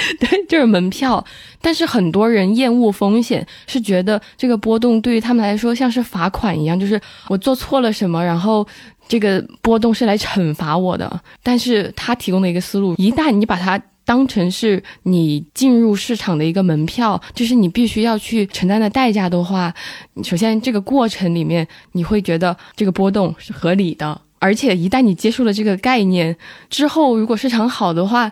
[0.20, 1.24] 对，就是门票。
[1.60, 8.64] 但是很多人厌恶风险，是觉得这个波动对于他们来说像是罚款一样，就是我做错了什么，然后
[9.08, 11.20] 这个波动是来惩罚我的。
[11.42, 19.74] 但是他提供的一个思路，一旦你把它当成是你进入市场的一个门票，就是你必须要去承担的代价的话，
[20.22, 26.36] 首先这个过程里面你会觉得这个波动是合理的，而且一旦你接受了这个概念
[26.70, 28.30] 之后，如果市场好的话。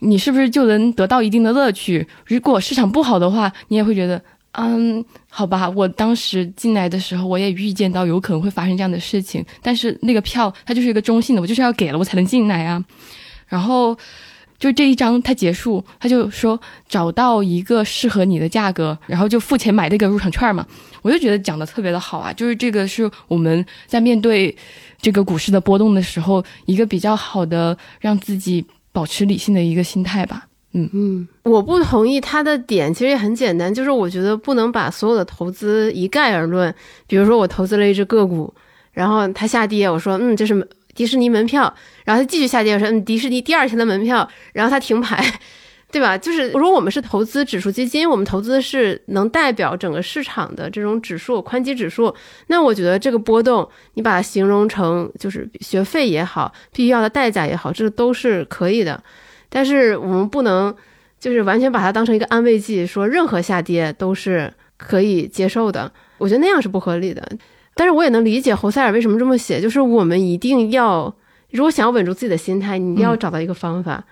[0.00, 2.06] 你是不是就能得到一定的乐趣？
[2.26, 12.84] 如果市场不好的话，你也会觉得，嗯，好吧，我当时进来的时候，我也预见到有可能会发生这样的事情，但是那个票它就是一个中性的，我就是要给了我才能进来啊。
[13.48, 13.96] 然后
[14.58, 20.64] 就这一章它结束，他就说找到一个适合你的价格，然后就付钱买那个入场券嘛。
[21.02, 24.56] 我就觉得讲的特别的好啊，就是这个是我们在面对
[25.00, 28.64] 这个股市的波动的时候，一个比较好的让自己。
[28.92, 30.46] 保持理性的一个心态吧。
[30.72, 36.72] 嗯嗯，我不同意他的点，其实也很简单，就是我觉得不能把所有的投资一概而论。
[37.06, 38.52] 比如说，我投资了一只个股，
[38.92, 41.74] 然后它下跌，我说嗯，这是迪士尼门票，
[42.04, 45.24] 然后它继续下跌，我说嗯，迪士尼第二天的门票，然后它停牌，
[45.90, 46.18] 对吧？
[46.18, 52.14] 就是如果我们是投资指数基金，我们投资是能代表整个市场的这种指数宽基指数，
[52.48, 59.02] 那我觉得这个波动，你把它形容成就是学费也好，必须要的代价也好，这都是可以的。
[59.48, 60.74] 但是我们不能
[61.18, 65.90] 就是完全把它当成一个安慰剂，说任何下跌都是可以接受的。
[66.18, 67.26] 我觉得那样是不合理的。
[67.74, 71.14] 但是我也能理解侯塞尔为什么这么写，就是我们一定要，
[71.52, 74.04] 如果想要稳住自己的心态，你一定要找到一个方法。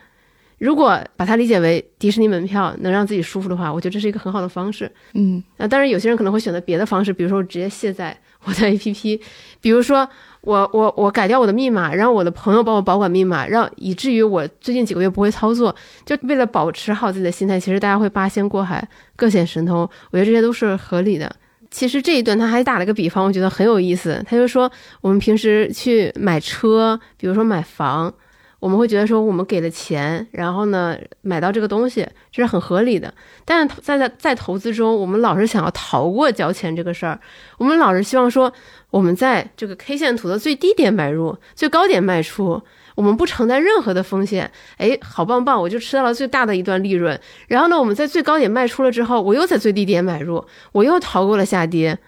[0.59, 4.91] 如果把它理解为迪士尼门票能让自己舒服的话，我觉得这是一个很好的方式。
[5.13, 9.21] 嗯，啊，当然有些人可能会选择别的方式，比如说我直接卸载我的 APP，
[9.61, 10.09] 比如说
[10.41, 15.75] 我我我改掉我的密码，让我的朋友帮我保管密码，让以至于我最近几个月不会操作，
[16.07, 17.61] 就为了保持好自己的心态。
[17.61, 21.31] 其实大家会八仙过海，各显神通，我觉得这些都是合理的。
[21.71, 24.25] 其实这一段他还打了个比方，我觉得很有意思。
[24.27, 24.71] 他就说
[25.03, 28.15] 我们平时去买车，比如说买房。
[28.59, 33.13] 我们会觉得说，我们给了钱，然后呢，买到这个东西，这是很合理的。
[33.45, 37.21] 但是在在在投资中，我们老是想要逃过交钱这个事儿，
[37.59, 38.53] 我们老是希望说，
[38.91, 42.63] 我们在这个 K 线图的最低点买入，最高点卖出，
[42.95, 44.51] 我们不承担任何的风险。
[44.79, 47.21] 哎，好棒棒，我就吃到了最大的一段利润。
[47.49, 51.99] 然后呢，我们在最高点卖出了之后，我又在最低点买入，我又逃过了下跌。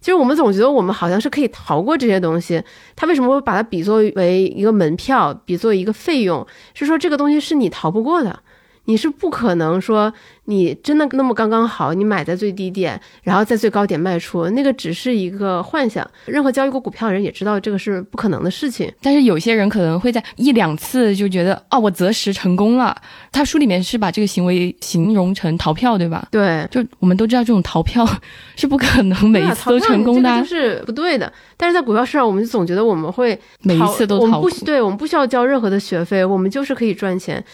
[0.00, 2.62] 就是我们总觉得我们好像是可以逃过这些东西，
[2.94, 6.46] 他为什么会把它比作为一个门票，比作一个费用？
[6.74, 8.42] 是说这个东西是你逃不过的。
[8.88, 10.10] 你是不可能说
[10.46, 16.10] 你真的那么刚刚好，你买在最低点，然后在最高点卖出，那个只是一个幻想。
[16.24, 18.90] 任何交易过股票的人也知道这个是不可能的事情。
[19.02, 22.96] 但是有些人可能会在一两次就觉得哦，我择时成功了。
[23.30, 26.26] 他书里面是把这个行为形容成逃票，对吧？
[26.30, 28.08] 对，就我们都知道这种逃票
[28.56, 31.30] 是不可能每一次都成功的，是不对的。
[31.58, 37.44] 但是在股票市场，我们就总觉得我们会每一次都逃，不对，我们不需要交任何的学费，我们就是可以赚钱。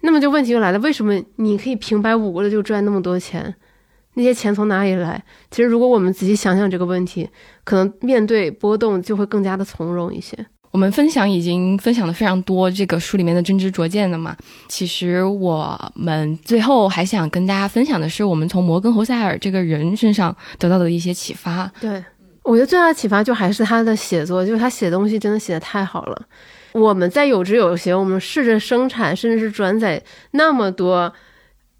[0.00, 3.54] 那么就问题就来了，为什么你可以平白无故的就赚那么多钱？
[4.14, 5.22] 那些钱从哪里来？
[5.50, 7.28] 其实如果我们仔细想想这个问题，
[7.62, 10.36] 可能面对波动就会更加的从容一些。
[10.70, 14.36] 我们分享已经分享的非常多这个书里面的真知灼见的嘛？
[14.68, 21.70] 其实我们最后还想跟大家分享的是，我们从摩根侯塞尔这个人身上得到的一些启发。
[21.80, 22.04] 对，
[22.42, 26.26] 我觉得最大的启发就还是他的写作，就是他写东西真的写的太好了。
[26.72, 30.02] 我们在有知有行，我们试着生产，甚至是转载
[30.32, 31.12] 那么多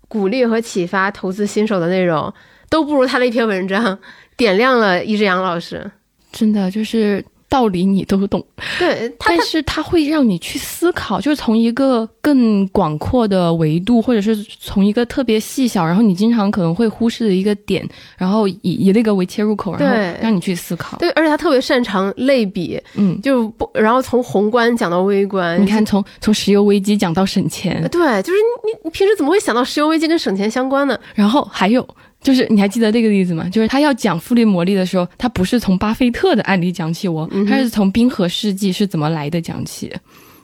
[0.09, 2.33] 鼓励和启发投资新手的内容，
[2.69, 3.99] 都不如他的一篇文章
[4.37, 5.91] 点亮了一只羊老师。
[6.33, 7.25] 真的就是。
[7.49, 8.45] 道理你都懂，
[8.79, 20.99] 对，但是它会让你去思考，就是从一个更广阔的维度，或者是从一个特别细小，然后你经常可能会忽视的一个点，然后以以那个为切入口，然后让你去思考。
[20.99, 25.61] 对，而且他特别擅长类比，嗯，就不，然后从宏观讲到微观。
[25.61, 30.99] 你看，从从石油危机讲到省钱，对，就是你你平时怎么会想到石油危机跟省钱相关呢？
[31.15, 31.89] 然后还有。
[32.21, 33.49] 就是你还记得这个例子吗？
[33.49, 39.93] 就是他要讲复利魔力的时候，他不是从巴菲特的案例讲起，我他是从冰河世纪是怎么来的讲起，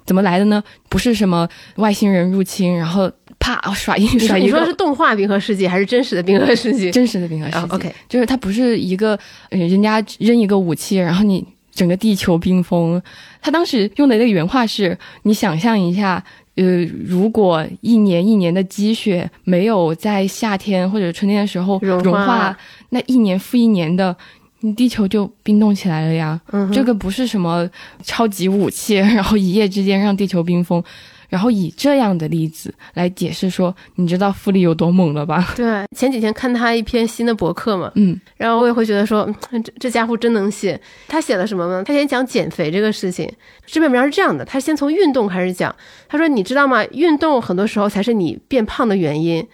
[0.06, 0.62] 怎么来的呢？
[0.88, 3.10] 不是什么外星人入侵，然后
[3.40, 4.46] 啪耍一耍一个。
[4.46, 6.90] 你说是动画冰河世纪还是真实的冰河世纪？
[6.92, 7.74] 真实的冰河世纪。
[7.74, 9.18] OK，就是它不是一个
[9.50, 13.02] 人家扔一个武器，然后你整个地球冰封。
[13.42, 16.24] 他当时用的那个原话是：你想象一下。
[16.56, 22.56] 呃，如果一年一年的积雪没有在夏天或者春天的时候融化，
[22.90, 24.16] 那一年复一年的，
[24.60, 26.40] 你地球就冰冻起来了呀。
[26.72, 27.68] 这个不是什么
[28.02, 30.82] 超级武器， 然后一夜之间让地球冰封。
[31.34, 35.44] 然后以这样的例子来解释说，你知道复利有多猛了吧？
[35.58, 40.80] 对，前几天看他一篇新的博客嘛，嗯，然后我也会觉得说，这这家伙真能写。
[41.08, 41.82] 他写了什么呢？
[41.82, 43.28] 他先讲减肥这个事情。
[43.66, 45.74] 这篇文章是这样的，他先从运动开始讲。
[46.08, 46.84] 他说，你知道吗？
[46.92, 49.44] 运动很多时候才是你变胖的原因。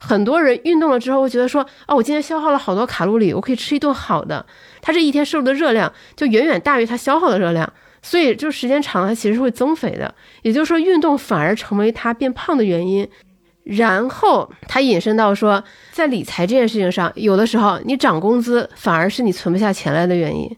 [0.00, 4.44] 很多人运动了之后，会觉得说，哦，我今天消耗了好多卡路里，我可以吃一顿好的。
[4.82, 7.72] 他这一天摄入的热量就远远大于他消耗的热量。
[8.08, 10.14] 所以，就时间长了，它其实是会增肥的。
[10.40, 13.06] 也就是说，运动反而成为他变胖的原因。
[13.64, 20.56] 然后他引申到说，在理财这件事情上，有的时候你涨工资反而是你存不下钱来的原因，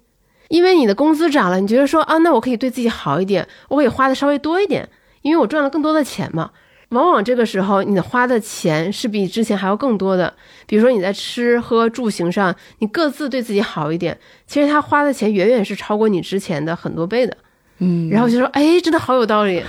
[0.48, 4.88] 因为你的工资涨了，你觉得说啊，那我可以对自己好一点，我可以花的稍微多一点，
[5.22, 6.53] 因为我赚了更多的钱嘛。
[6.91, 10.32] 往往这个时候，你花的钱是比之前还要更多的。
[10.66, 17.36] 比如说你在吃喝住行上，你各自对自己好一点，其实他花的钱远远是超过你之前的很多倍的。
[17.78, 19.62] 嗯，然后就说，哎，真的好有道理。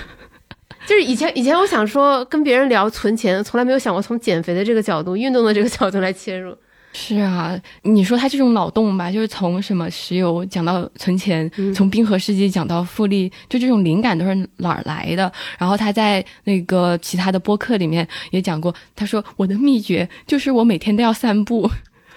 [0.84, 6.56] 就是以前以前我想说跟别人聊存钱，从来没有想过从减肥的这个角度、运动的这个角度来切入。
[6.94, 15.32] 是啊，你说他这种脑洞吧，就是从什么石油讲到存钱，从冰河世纪讲到复利，就这种灵感都是哪儿来的？
[15.58, 21.66] 然后他在那个其他的播客里面也讲过，他说我的秘诀就是我每天都要散步，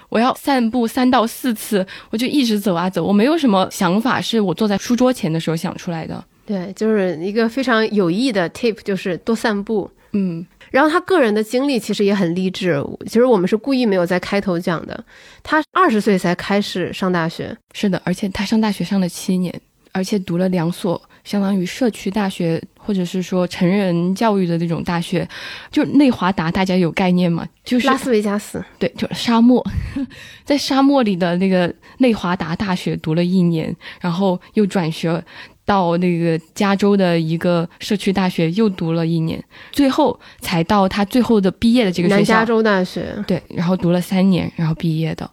[0.09, 6.21] 我要散步三到四次，我就一直走啊走，我没有什么想法是我坐在书桌前的时候想出来的。
[6.45, 9.89] 对，就是一个非常有益的 tip，就是多散步。
[10.11, 10.45] 嗯。
[10.72, 12.84] 然后他个人的经历其实也很励志。
[13.05, 15.03] 其实我们是故意没有在开头讲的。
[15.43, 19.53] 他二十岁才开始上大学，是的，而且他上大学上了七年，
[19.91, 25.28] 而且读了两所相当于社区大学或者是说成人教育的那种大学。
[25.72, 27.47] 就内华达，大家有概念吗？
[27.63, 29.66] 就是拉斯维加斯，对，就沙漠，
[30.43, 35.24] 在沙漠里的那个内华达大学读了一年，然后又转学。
[35.66, 42.18] 到那个加州的一个社区大学又读了一年，最后才到他最后的毕业的这个学校。
[42.18, 43.13] 南加州大学。
[43.28, 45.30] 对，然后读了三年，然后毕业的。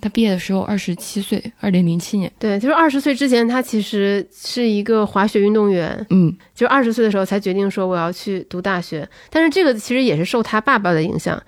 [0.00, 2.30] 他毕业的时候二十七岁，二零零七年。
[2.38, 6.06] 对，就是二十岁之前，他其实是一个滑雪运动员。
[6.10, 11.42] 嗯，就二十岁的时候才决定说我要去读大学，但是这个其实也是受他爸爸的影响。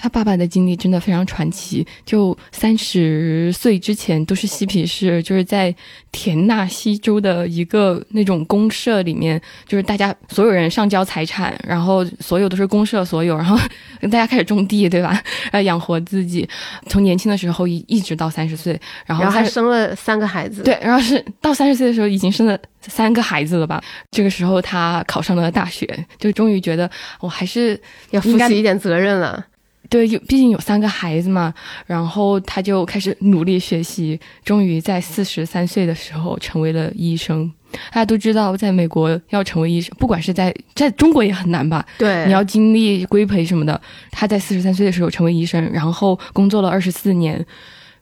[0.00, 5.74] 他爸爸的经历真的非常传奇，就三十岁之前都是嬉皮士，就是在
[6.10, 13.58] 田纳西州的一个那种公社里面，就是大家所有人上交财产，然后所有都是公社所有，然后
[14.02, 15.20] 大家开始种地，对吧？
[15.52, 16.48] 呃养活自己，
[16.86, 20.62] 从年轻的时候一一直到三十岁，然后还生了三个孩子。
[20.62, 23.82] 对，然后是到三十岁的时候已经生了三个孩子了吧？
[24.10, 25.86] 这个时候他考上了大学，
[26.18, 26.90] 就终于觉得
[27.20, 27.80] 我还是
[28.10, 29.44] 要负起一点责任了。
[29.92, 31.52] 对，有毕竟有三个孩子嘛，
[31.84, 37.52] 然后他就开始努力学习，终于在四十三岁的时候成为了医生。
[37.90, 41.84] 大家都知道，在美国要成为医生，不管是在在中国也很难吧？
[41.98, 43.78] 对，你要经历规培什么的。
[44.10, 47.44] 他在四十三岁的时候成为医生，然后工作了二十四年，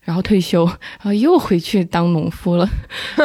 [0.02, 2.68] 然后退休，然后又回去当农夫了，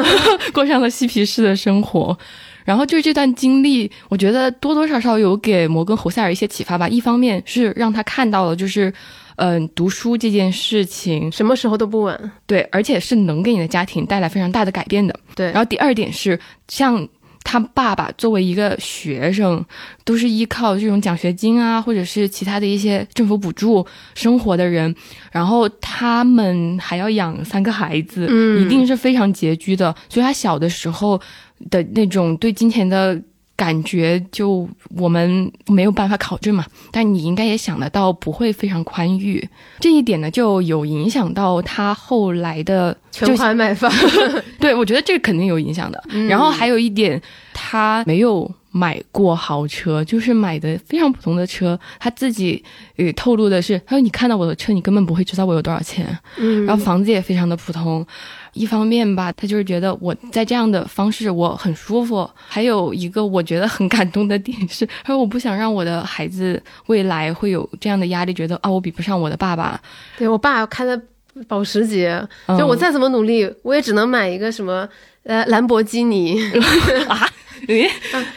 [0.53, 2.17] 过上了嬉皮士的生活。
[2.65, 6.89] 然后就是这段经历，我觉得多多少少有给摩根·侯赛尔一些启发吧。
[6.89, 8.91] 一方面是让他看到了，就是，
[9.35, 15.17] 嗯，读书这件事情什么时候都不晚，对，而且是能给你的家庭带来非常大的改变的。
[15.35, 15.45] 对。
[15.47, 17.07] 然后第二点是，像
[17.45, 19.63] 他爸爸作为一个学生，
[20.03, 24.93] 都是依靠这种奖学金啊，或者是其他的一些政府补助生活的人，
[25.31, 29.95] 然后他们还要养三个孩子，嗯，一定是非常拮据的。
[30.09, 31.21] 所以他小的时候。
[31.69, 33.19] 的那种对金钱的
[33.55, 36.65] 感觉，就我们没有办法考证嘛。
[36.91, 39.47] 但你应该也想得到，不会非常宽裕。
[39.79, 43.91] 这一点呢，就有影响到他后来的全款买房。
[44.59, 46.03] 对，我觉得这肯定有影响的。
[46.27, 47.21] 然后还有一点，
[47.53, 51.79] 他没有买过豪车，就是买的非常普通的车。
[51.97, 52.61] 他自己
[52.97, 56.05] 呃透露的是，他说：“你看到我的车，你根本不会知道我有多少钱。”
[56.37, 58.05] 嗯，然后房子也非常的普通。
[58.51, 62.29] 一方面吧，他就是觉得我在这样的方式我很舒服。
[62.35, 69.79] 还有一个我觉得很感动的点是，他说我不想让我的孩子未来会有这样的压力，觉得啊我比不上我的爸爸。
[70.17, 71.01] 对我爸开的
[71.47, 72.21] 保时捷，
[72.57, 74.87] 就我再怎么努力，我也只能买一个什么
[75.25, 76.39] 呃兰博基尼
[77.07, 77.29] 啊。
[77.67, 77.89] 诶，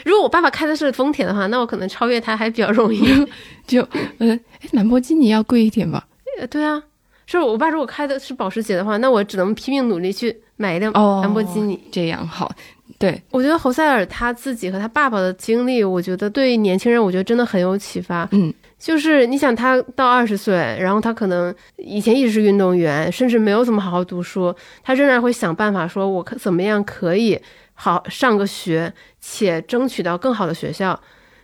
[0.05, 3.01] 如果我爸爸开的是丰田的话，那我可能超越他还比较容易。
[3.67, 3.87] 就
[4.19, 4.39] 呃，
[4.73, 6.07] 兰博基尼要贵一点吧？
[6.41, 6.83] 呃，对啊。
[7.27, 11.79] 是我爸如果开的是保时捷的话，那我只能拼命努力去买一辆兰博基尼。
[11.93, 12.51] 这样好，
[12.99, 18.27] 对我觉得侯赛尔他自己和他爸爸的经历，我觉得对年轻人，我觉得真的很有启发。
[18.33, 24.55] 嗯，就是你想他到二十岁，然后他可能以前一直是运动员，甚至没有怎么好好读书，
[24.85, 27.41] 他仍然会想办法说，我可怎么样可以
[27.75, 30.99] 好上个学，且争取到更好的学校。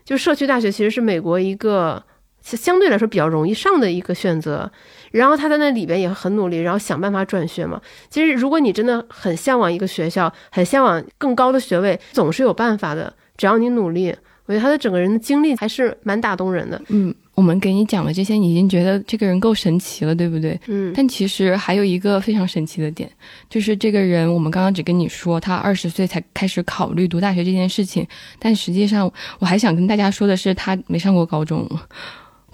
[0.05, 2.03] 就社区大学其实是美国一个
[2.41, 4.70] 相对来说比较容易上的一个选择。
[5.11, 7.80] 然后他在那里边也很努力，然后想办法转学嘛。
[8.11, 14.14] 其实如果你真的很向往一个学校，很向往更高的学位，总是有办法的，只要你努力。
[14.47, 16.78] 我觉得他的整个人的经历还是蛮打动人的。
[16.89, 20.59] 嗯，我们给你讲了这些，你已经觉得这个人够神奇了，对不对？
[20.66, 20.93] 嗯。
[20.97, 23.11] 但其实还有一个非常神奇的点，
[23.51, 28.07] 就是这个人，我们刚刚只跟你说他二十岁才开始考虑读大学这件事情，
[28.39, 31.68] 但实际上我还想跟大家说的是，他没上过高中。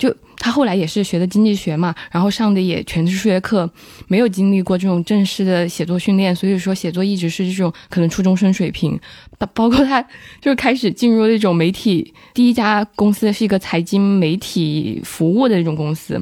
[0.01, 3.71] 就他后来也是学的经济学嘛，然后上的也全是数学课，
[4.09, 8.99] 没有经历过这种正式的写作训练，所以说写作一直是这种可能初中生水平。
[9.39, 10.01] 包包括他
[10.41, 16.21] 就是开始进入那种媒体，第一家公司是一个财经媒体服务的那种公司，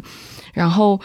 [0.53, 1.01] 然后。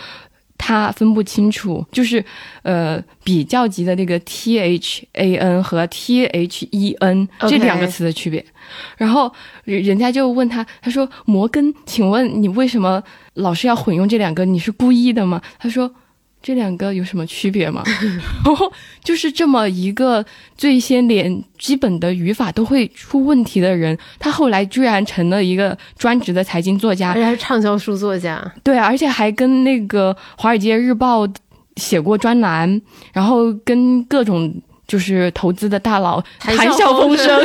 [0.65, 2.23] 他分不清楚，就是
[2.61, 8.45] 呃比较级的那个 T H A N 和 T H E N 这两个词的区别。
[8.95, 9.29] 然后
[9.65, 13.03] 人家就问他，他说：“摩根，请问你为什么
[13.33, 14.45] 老是要混用这两个？
[14.45, 15.93] 你是故意的吗？”他说。
[16.43, 17.81] 这两个有什么区别吗？
[18.43, 18.69] 然后
[19.01, 20.23] 就是这么一个
[20.57, 28.53] 最先连基本的语法都会出问题的人，他后来居然成了一个专职的财经作家，而且还是畅销书作家。
[28.61, 31.25] 对，而且还跟那个《华尔街日报》
[31.77, 32.81] 写过专栏，
[33.13, 34.53] 然后跟各种
[34.85, 37.41] 就是投资的大佬谈笑风生。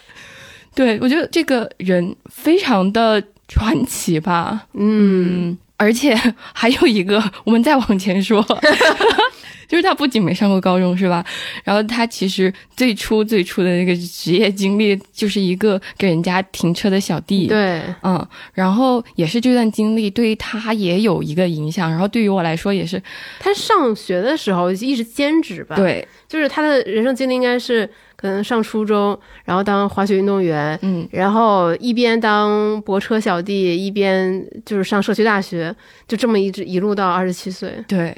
[0.76, 4.66] 对，我觉得这个人非常的传奇吧。
[4.74, 5.56] 嗯。
[5.78, 6.14] 而且
[6.52, 8.44] 还有一个，我们再往前说，
[9.68, 11.24] 就是他不仅没上过高中，是吧？
[11.62, 17.46] 然后他其实最初最初的那个职业经历，就是一个给人家停车的小弟。
[17.46, 23.00] 对，嗯，然后也是这段经历对于他也有一个影响，然后对于我来说也是。
[23.38, 25.76] 他上学的时候一直兼职吧？
[25.76, 27.88] 对，就是他的人生经历应该是。
[28.20, 35.72] 可能上初中，然后当滑雪运动员，嗯，然后一边当泊车小弟，一边就是上社区大学，
[36.08, 37.72] 就这么一直一路到二十七岁。
[37.86, 38.12] 对，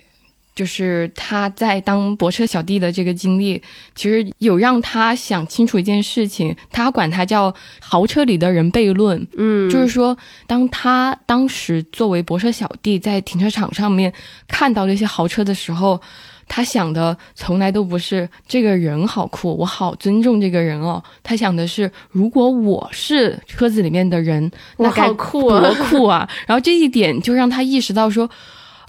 [0.60, 3.62] 就是他在当泊车小弟的这个经历，
[3.94, 10.14] 其实有让他想清楚一件事情，他管他叫豪车里的人悖论，嗯，就是说，
[10.46, 14.12] 当他当时作为泊车小弟在停车场上面
[14.46, 15.98] 看到这些豪车的时候。
[16.52, 21.00] 他想的从来都不是这个人好酷，我好尊重这个人哦。
[21.22, 26.28] 他想的是，如果我是车子里面的人，那该酷多酷啊！
[26.48, 28.28] 然后这一点就让他意识到说，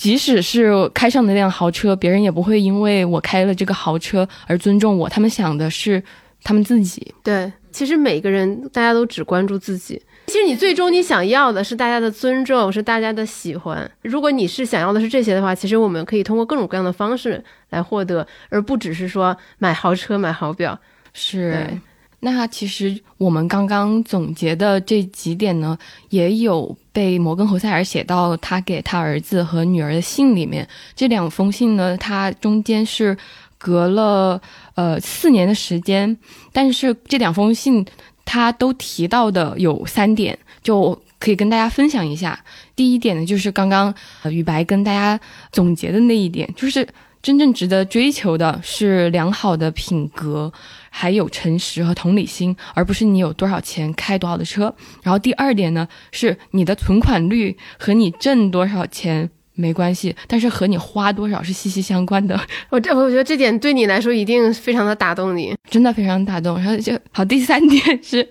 [0.01, 5.07] 即使是开上那辆豪车，别人也不会因为我开了这个豪车而尊重我。
[5.07, 6.01] 他们想的是
[6.41, 7.13] 他们自己。
[7.21, 10.01] 对，其实每个人大家都只关注自己。
[10.25, 13.87] 其实你最终你想要的是大家的尊重，是大家的喜欢。
[14.01, 20.75] 如果你是想要的是这些的话，其实我们可以通过各种各样的方式来获得，而不只是说买豪车、买好表。
[21.13, 21.79] 是。
[22.21, 25.77] 那其实我们刚刚总结的这几点呢，
[26.09, 30.65] 也有被摩根·侯塞尔写到他给他儿子和女儿的信里面。
[30.95, 33.17] 这两封信呢，它中间是
[33.57, 34.41] 隔了
[34.75, 36.17] 呃四年的时间，
[36.53, 37.85] 但是这两封信。
[38.23, 42.39] 他都提到的有三点，就可以跟大家分享一下。
[42.75, 43.93] 第一点呢，就是刚刚
[44.29, 45.19] 雨白跟大家
[45.51, 46.87] 总结的那一点，就是
[47.21, 50.53] 真正值得追求的是良好的品格，
[50.93, 54.71] 还有诚实和同理心，而不是你有多少钱开多少的车。
[55.01, 59.31] 然后第二点呢，是你的存款率和你挣多少钱。
[59.53, 62.39] 没关系，但是和你花多少是息息相关的。
[62.71, 66.57] 我这我觉得这点对你来说一定非常的打动你，真的非常打动。
[66.57, 68.27] 然后就好，第三点是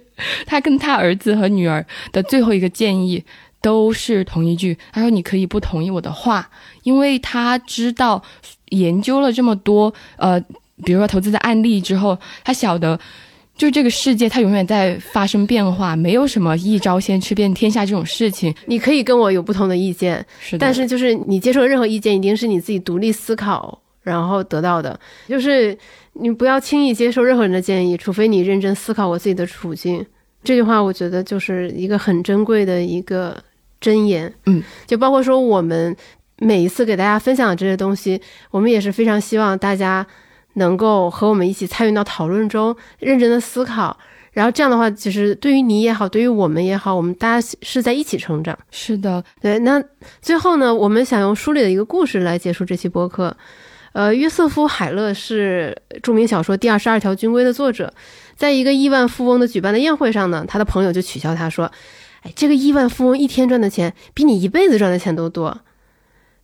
[0.46, 3.22] 他跟他儿子和女儿的最后一个建议
[3.60, 6.50] 都是同一句，他说你可以不同意我的话，
[6.84, 8.20] 因为他知道
[8.70, 10.42] 研究了这么多呃，
[10.84, 12.98] 比如说投资的案例之后，他晓得。
[13.56, 18.54] 就这个世界，它永远在发生变化，没有什么一招先吃遍天下这种事情。
[18.64, 24.98] 你可以跟我有不同的意见，是的，但是就是你接受任何意见，一定是你自己独立思考然后得到的。
[25.28, 25.76] 就是
[26.14, 30.02] 你不要轻易接受任何人的建议，除非你认真思考我自己的处境。
[30.42, 33.36] 这句话我觉得就是一个很珍贵的一个
[33.78, 34.32] 箴言。
[34.46, 35.94] 嗯，就包括说我们
[36.38, 38.18] 每一次给大家分享的这些东西，
[38.50, 40.06] 我们也是非常希望大家。
[40.54, 43.96] 能够和我们一起参与到讨论中，认真的思考，
[44.32, 48.58] 然后这样的话，其实对于你也好，对于我们也好，我们大家是在一起成长。
[48.70, 49.58] 是的，对。
[49.60, 49.82] 那
[50.20, 53.36] 最后呢，我们想用书里的一个故事来结束这期播客。
[53.92, 57.92] 呃，约瑟夫·海勒是著名小说《第二十二条军规》的作者，
[58.36, 61.70] 在一个亿万富翁的举办的宴会上呢，他的朋友就取笑他说
[62.22, 65.60] ：“哎，这个亿万富翁一天赚的钱比你一辈子赚的钱都多。”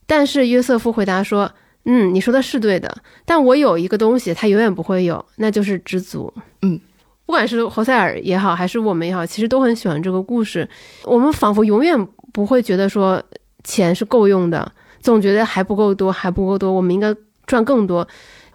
[0.07, 1.53] 但是约瑟夫回答说。
[1.87, 6.33] 嗯，你说的是对的，但我有一个东西，它永远不会有，那就是知足。
[6.63, 6.79] 嗯，
[7.25, 10.69] 不管是侯塞尔也好，还是我们也好，其实都很喜欢这个故事。
[11.05, 11.97] 我们仿佛永远
[12.33, 13.23] 不会觉得说
[13.63, 17.15] 钱是够用的，总觉得还不够多，还不够多，我们应该
[17.47, 18.07] 赚更多。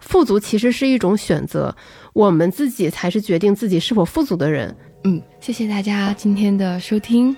[0.01, 1.73] 富足其实是一种选择，
[2.11, 4.75] 我们自己才是决定自己是否富足的人。
[5.03, 7.33] 嗯，谢谢大家今天的收听。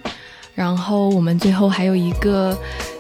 [0.55, 2.55] 然后我们最后还有一个，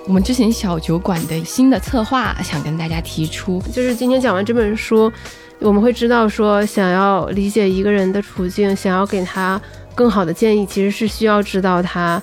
[0.05, 5.11] 我们之前小酒馆的新的策划，想跟大家提出，就是今天讲完这本书，
[5.59, 9.59] 我们会知道说，想要理解一个人的处境，想要给他
[9.95, 12.21] 更好的建议，其实是需要知道他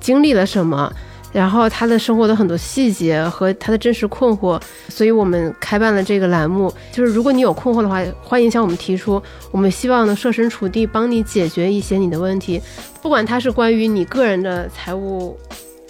[0.00, 0.90] 经历了什么。
[1.32, 4.60] 然后他的生活的很多细节和他的真实困惑，
[4.90, 6.70] 所以我们开办了这个栏目。
[6.90, 12.60] 就是如果你有困惑的话，欢迎向我们提出，我们希望能设身处地帮你解决一些你的问题，
[13.00, 15.34] 不管它是关于你个人的财务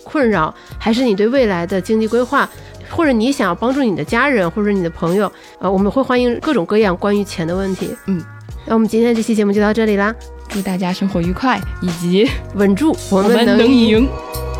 [0.04, 2.48] 困扰，还是你对未来的经济规划，
[2.90, 7.94] 或者你想要帮助你的家人或者你的朋友，呃，我们会欢迎各种各样关于钱的问题。
[8.06, 8.22] 嗯，
[8.66, 10.14] 那我们今天这期节目就到这里啦，
[10.48, 13.88] 祝大家生活愉快，以及稳住，我们能赢。
[13.88, 14.51] 赢。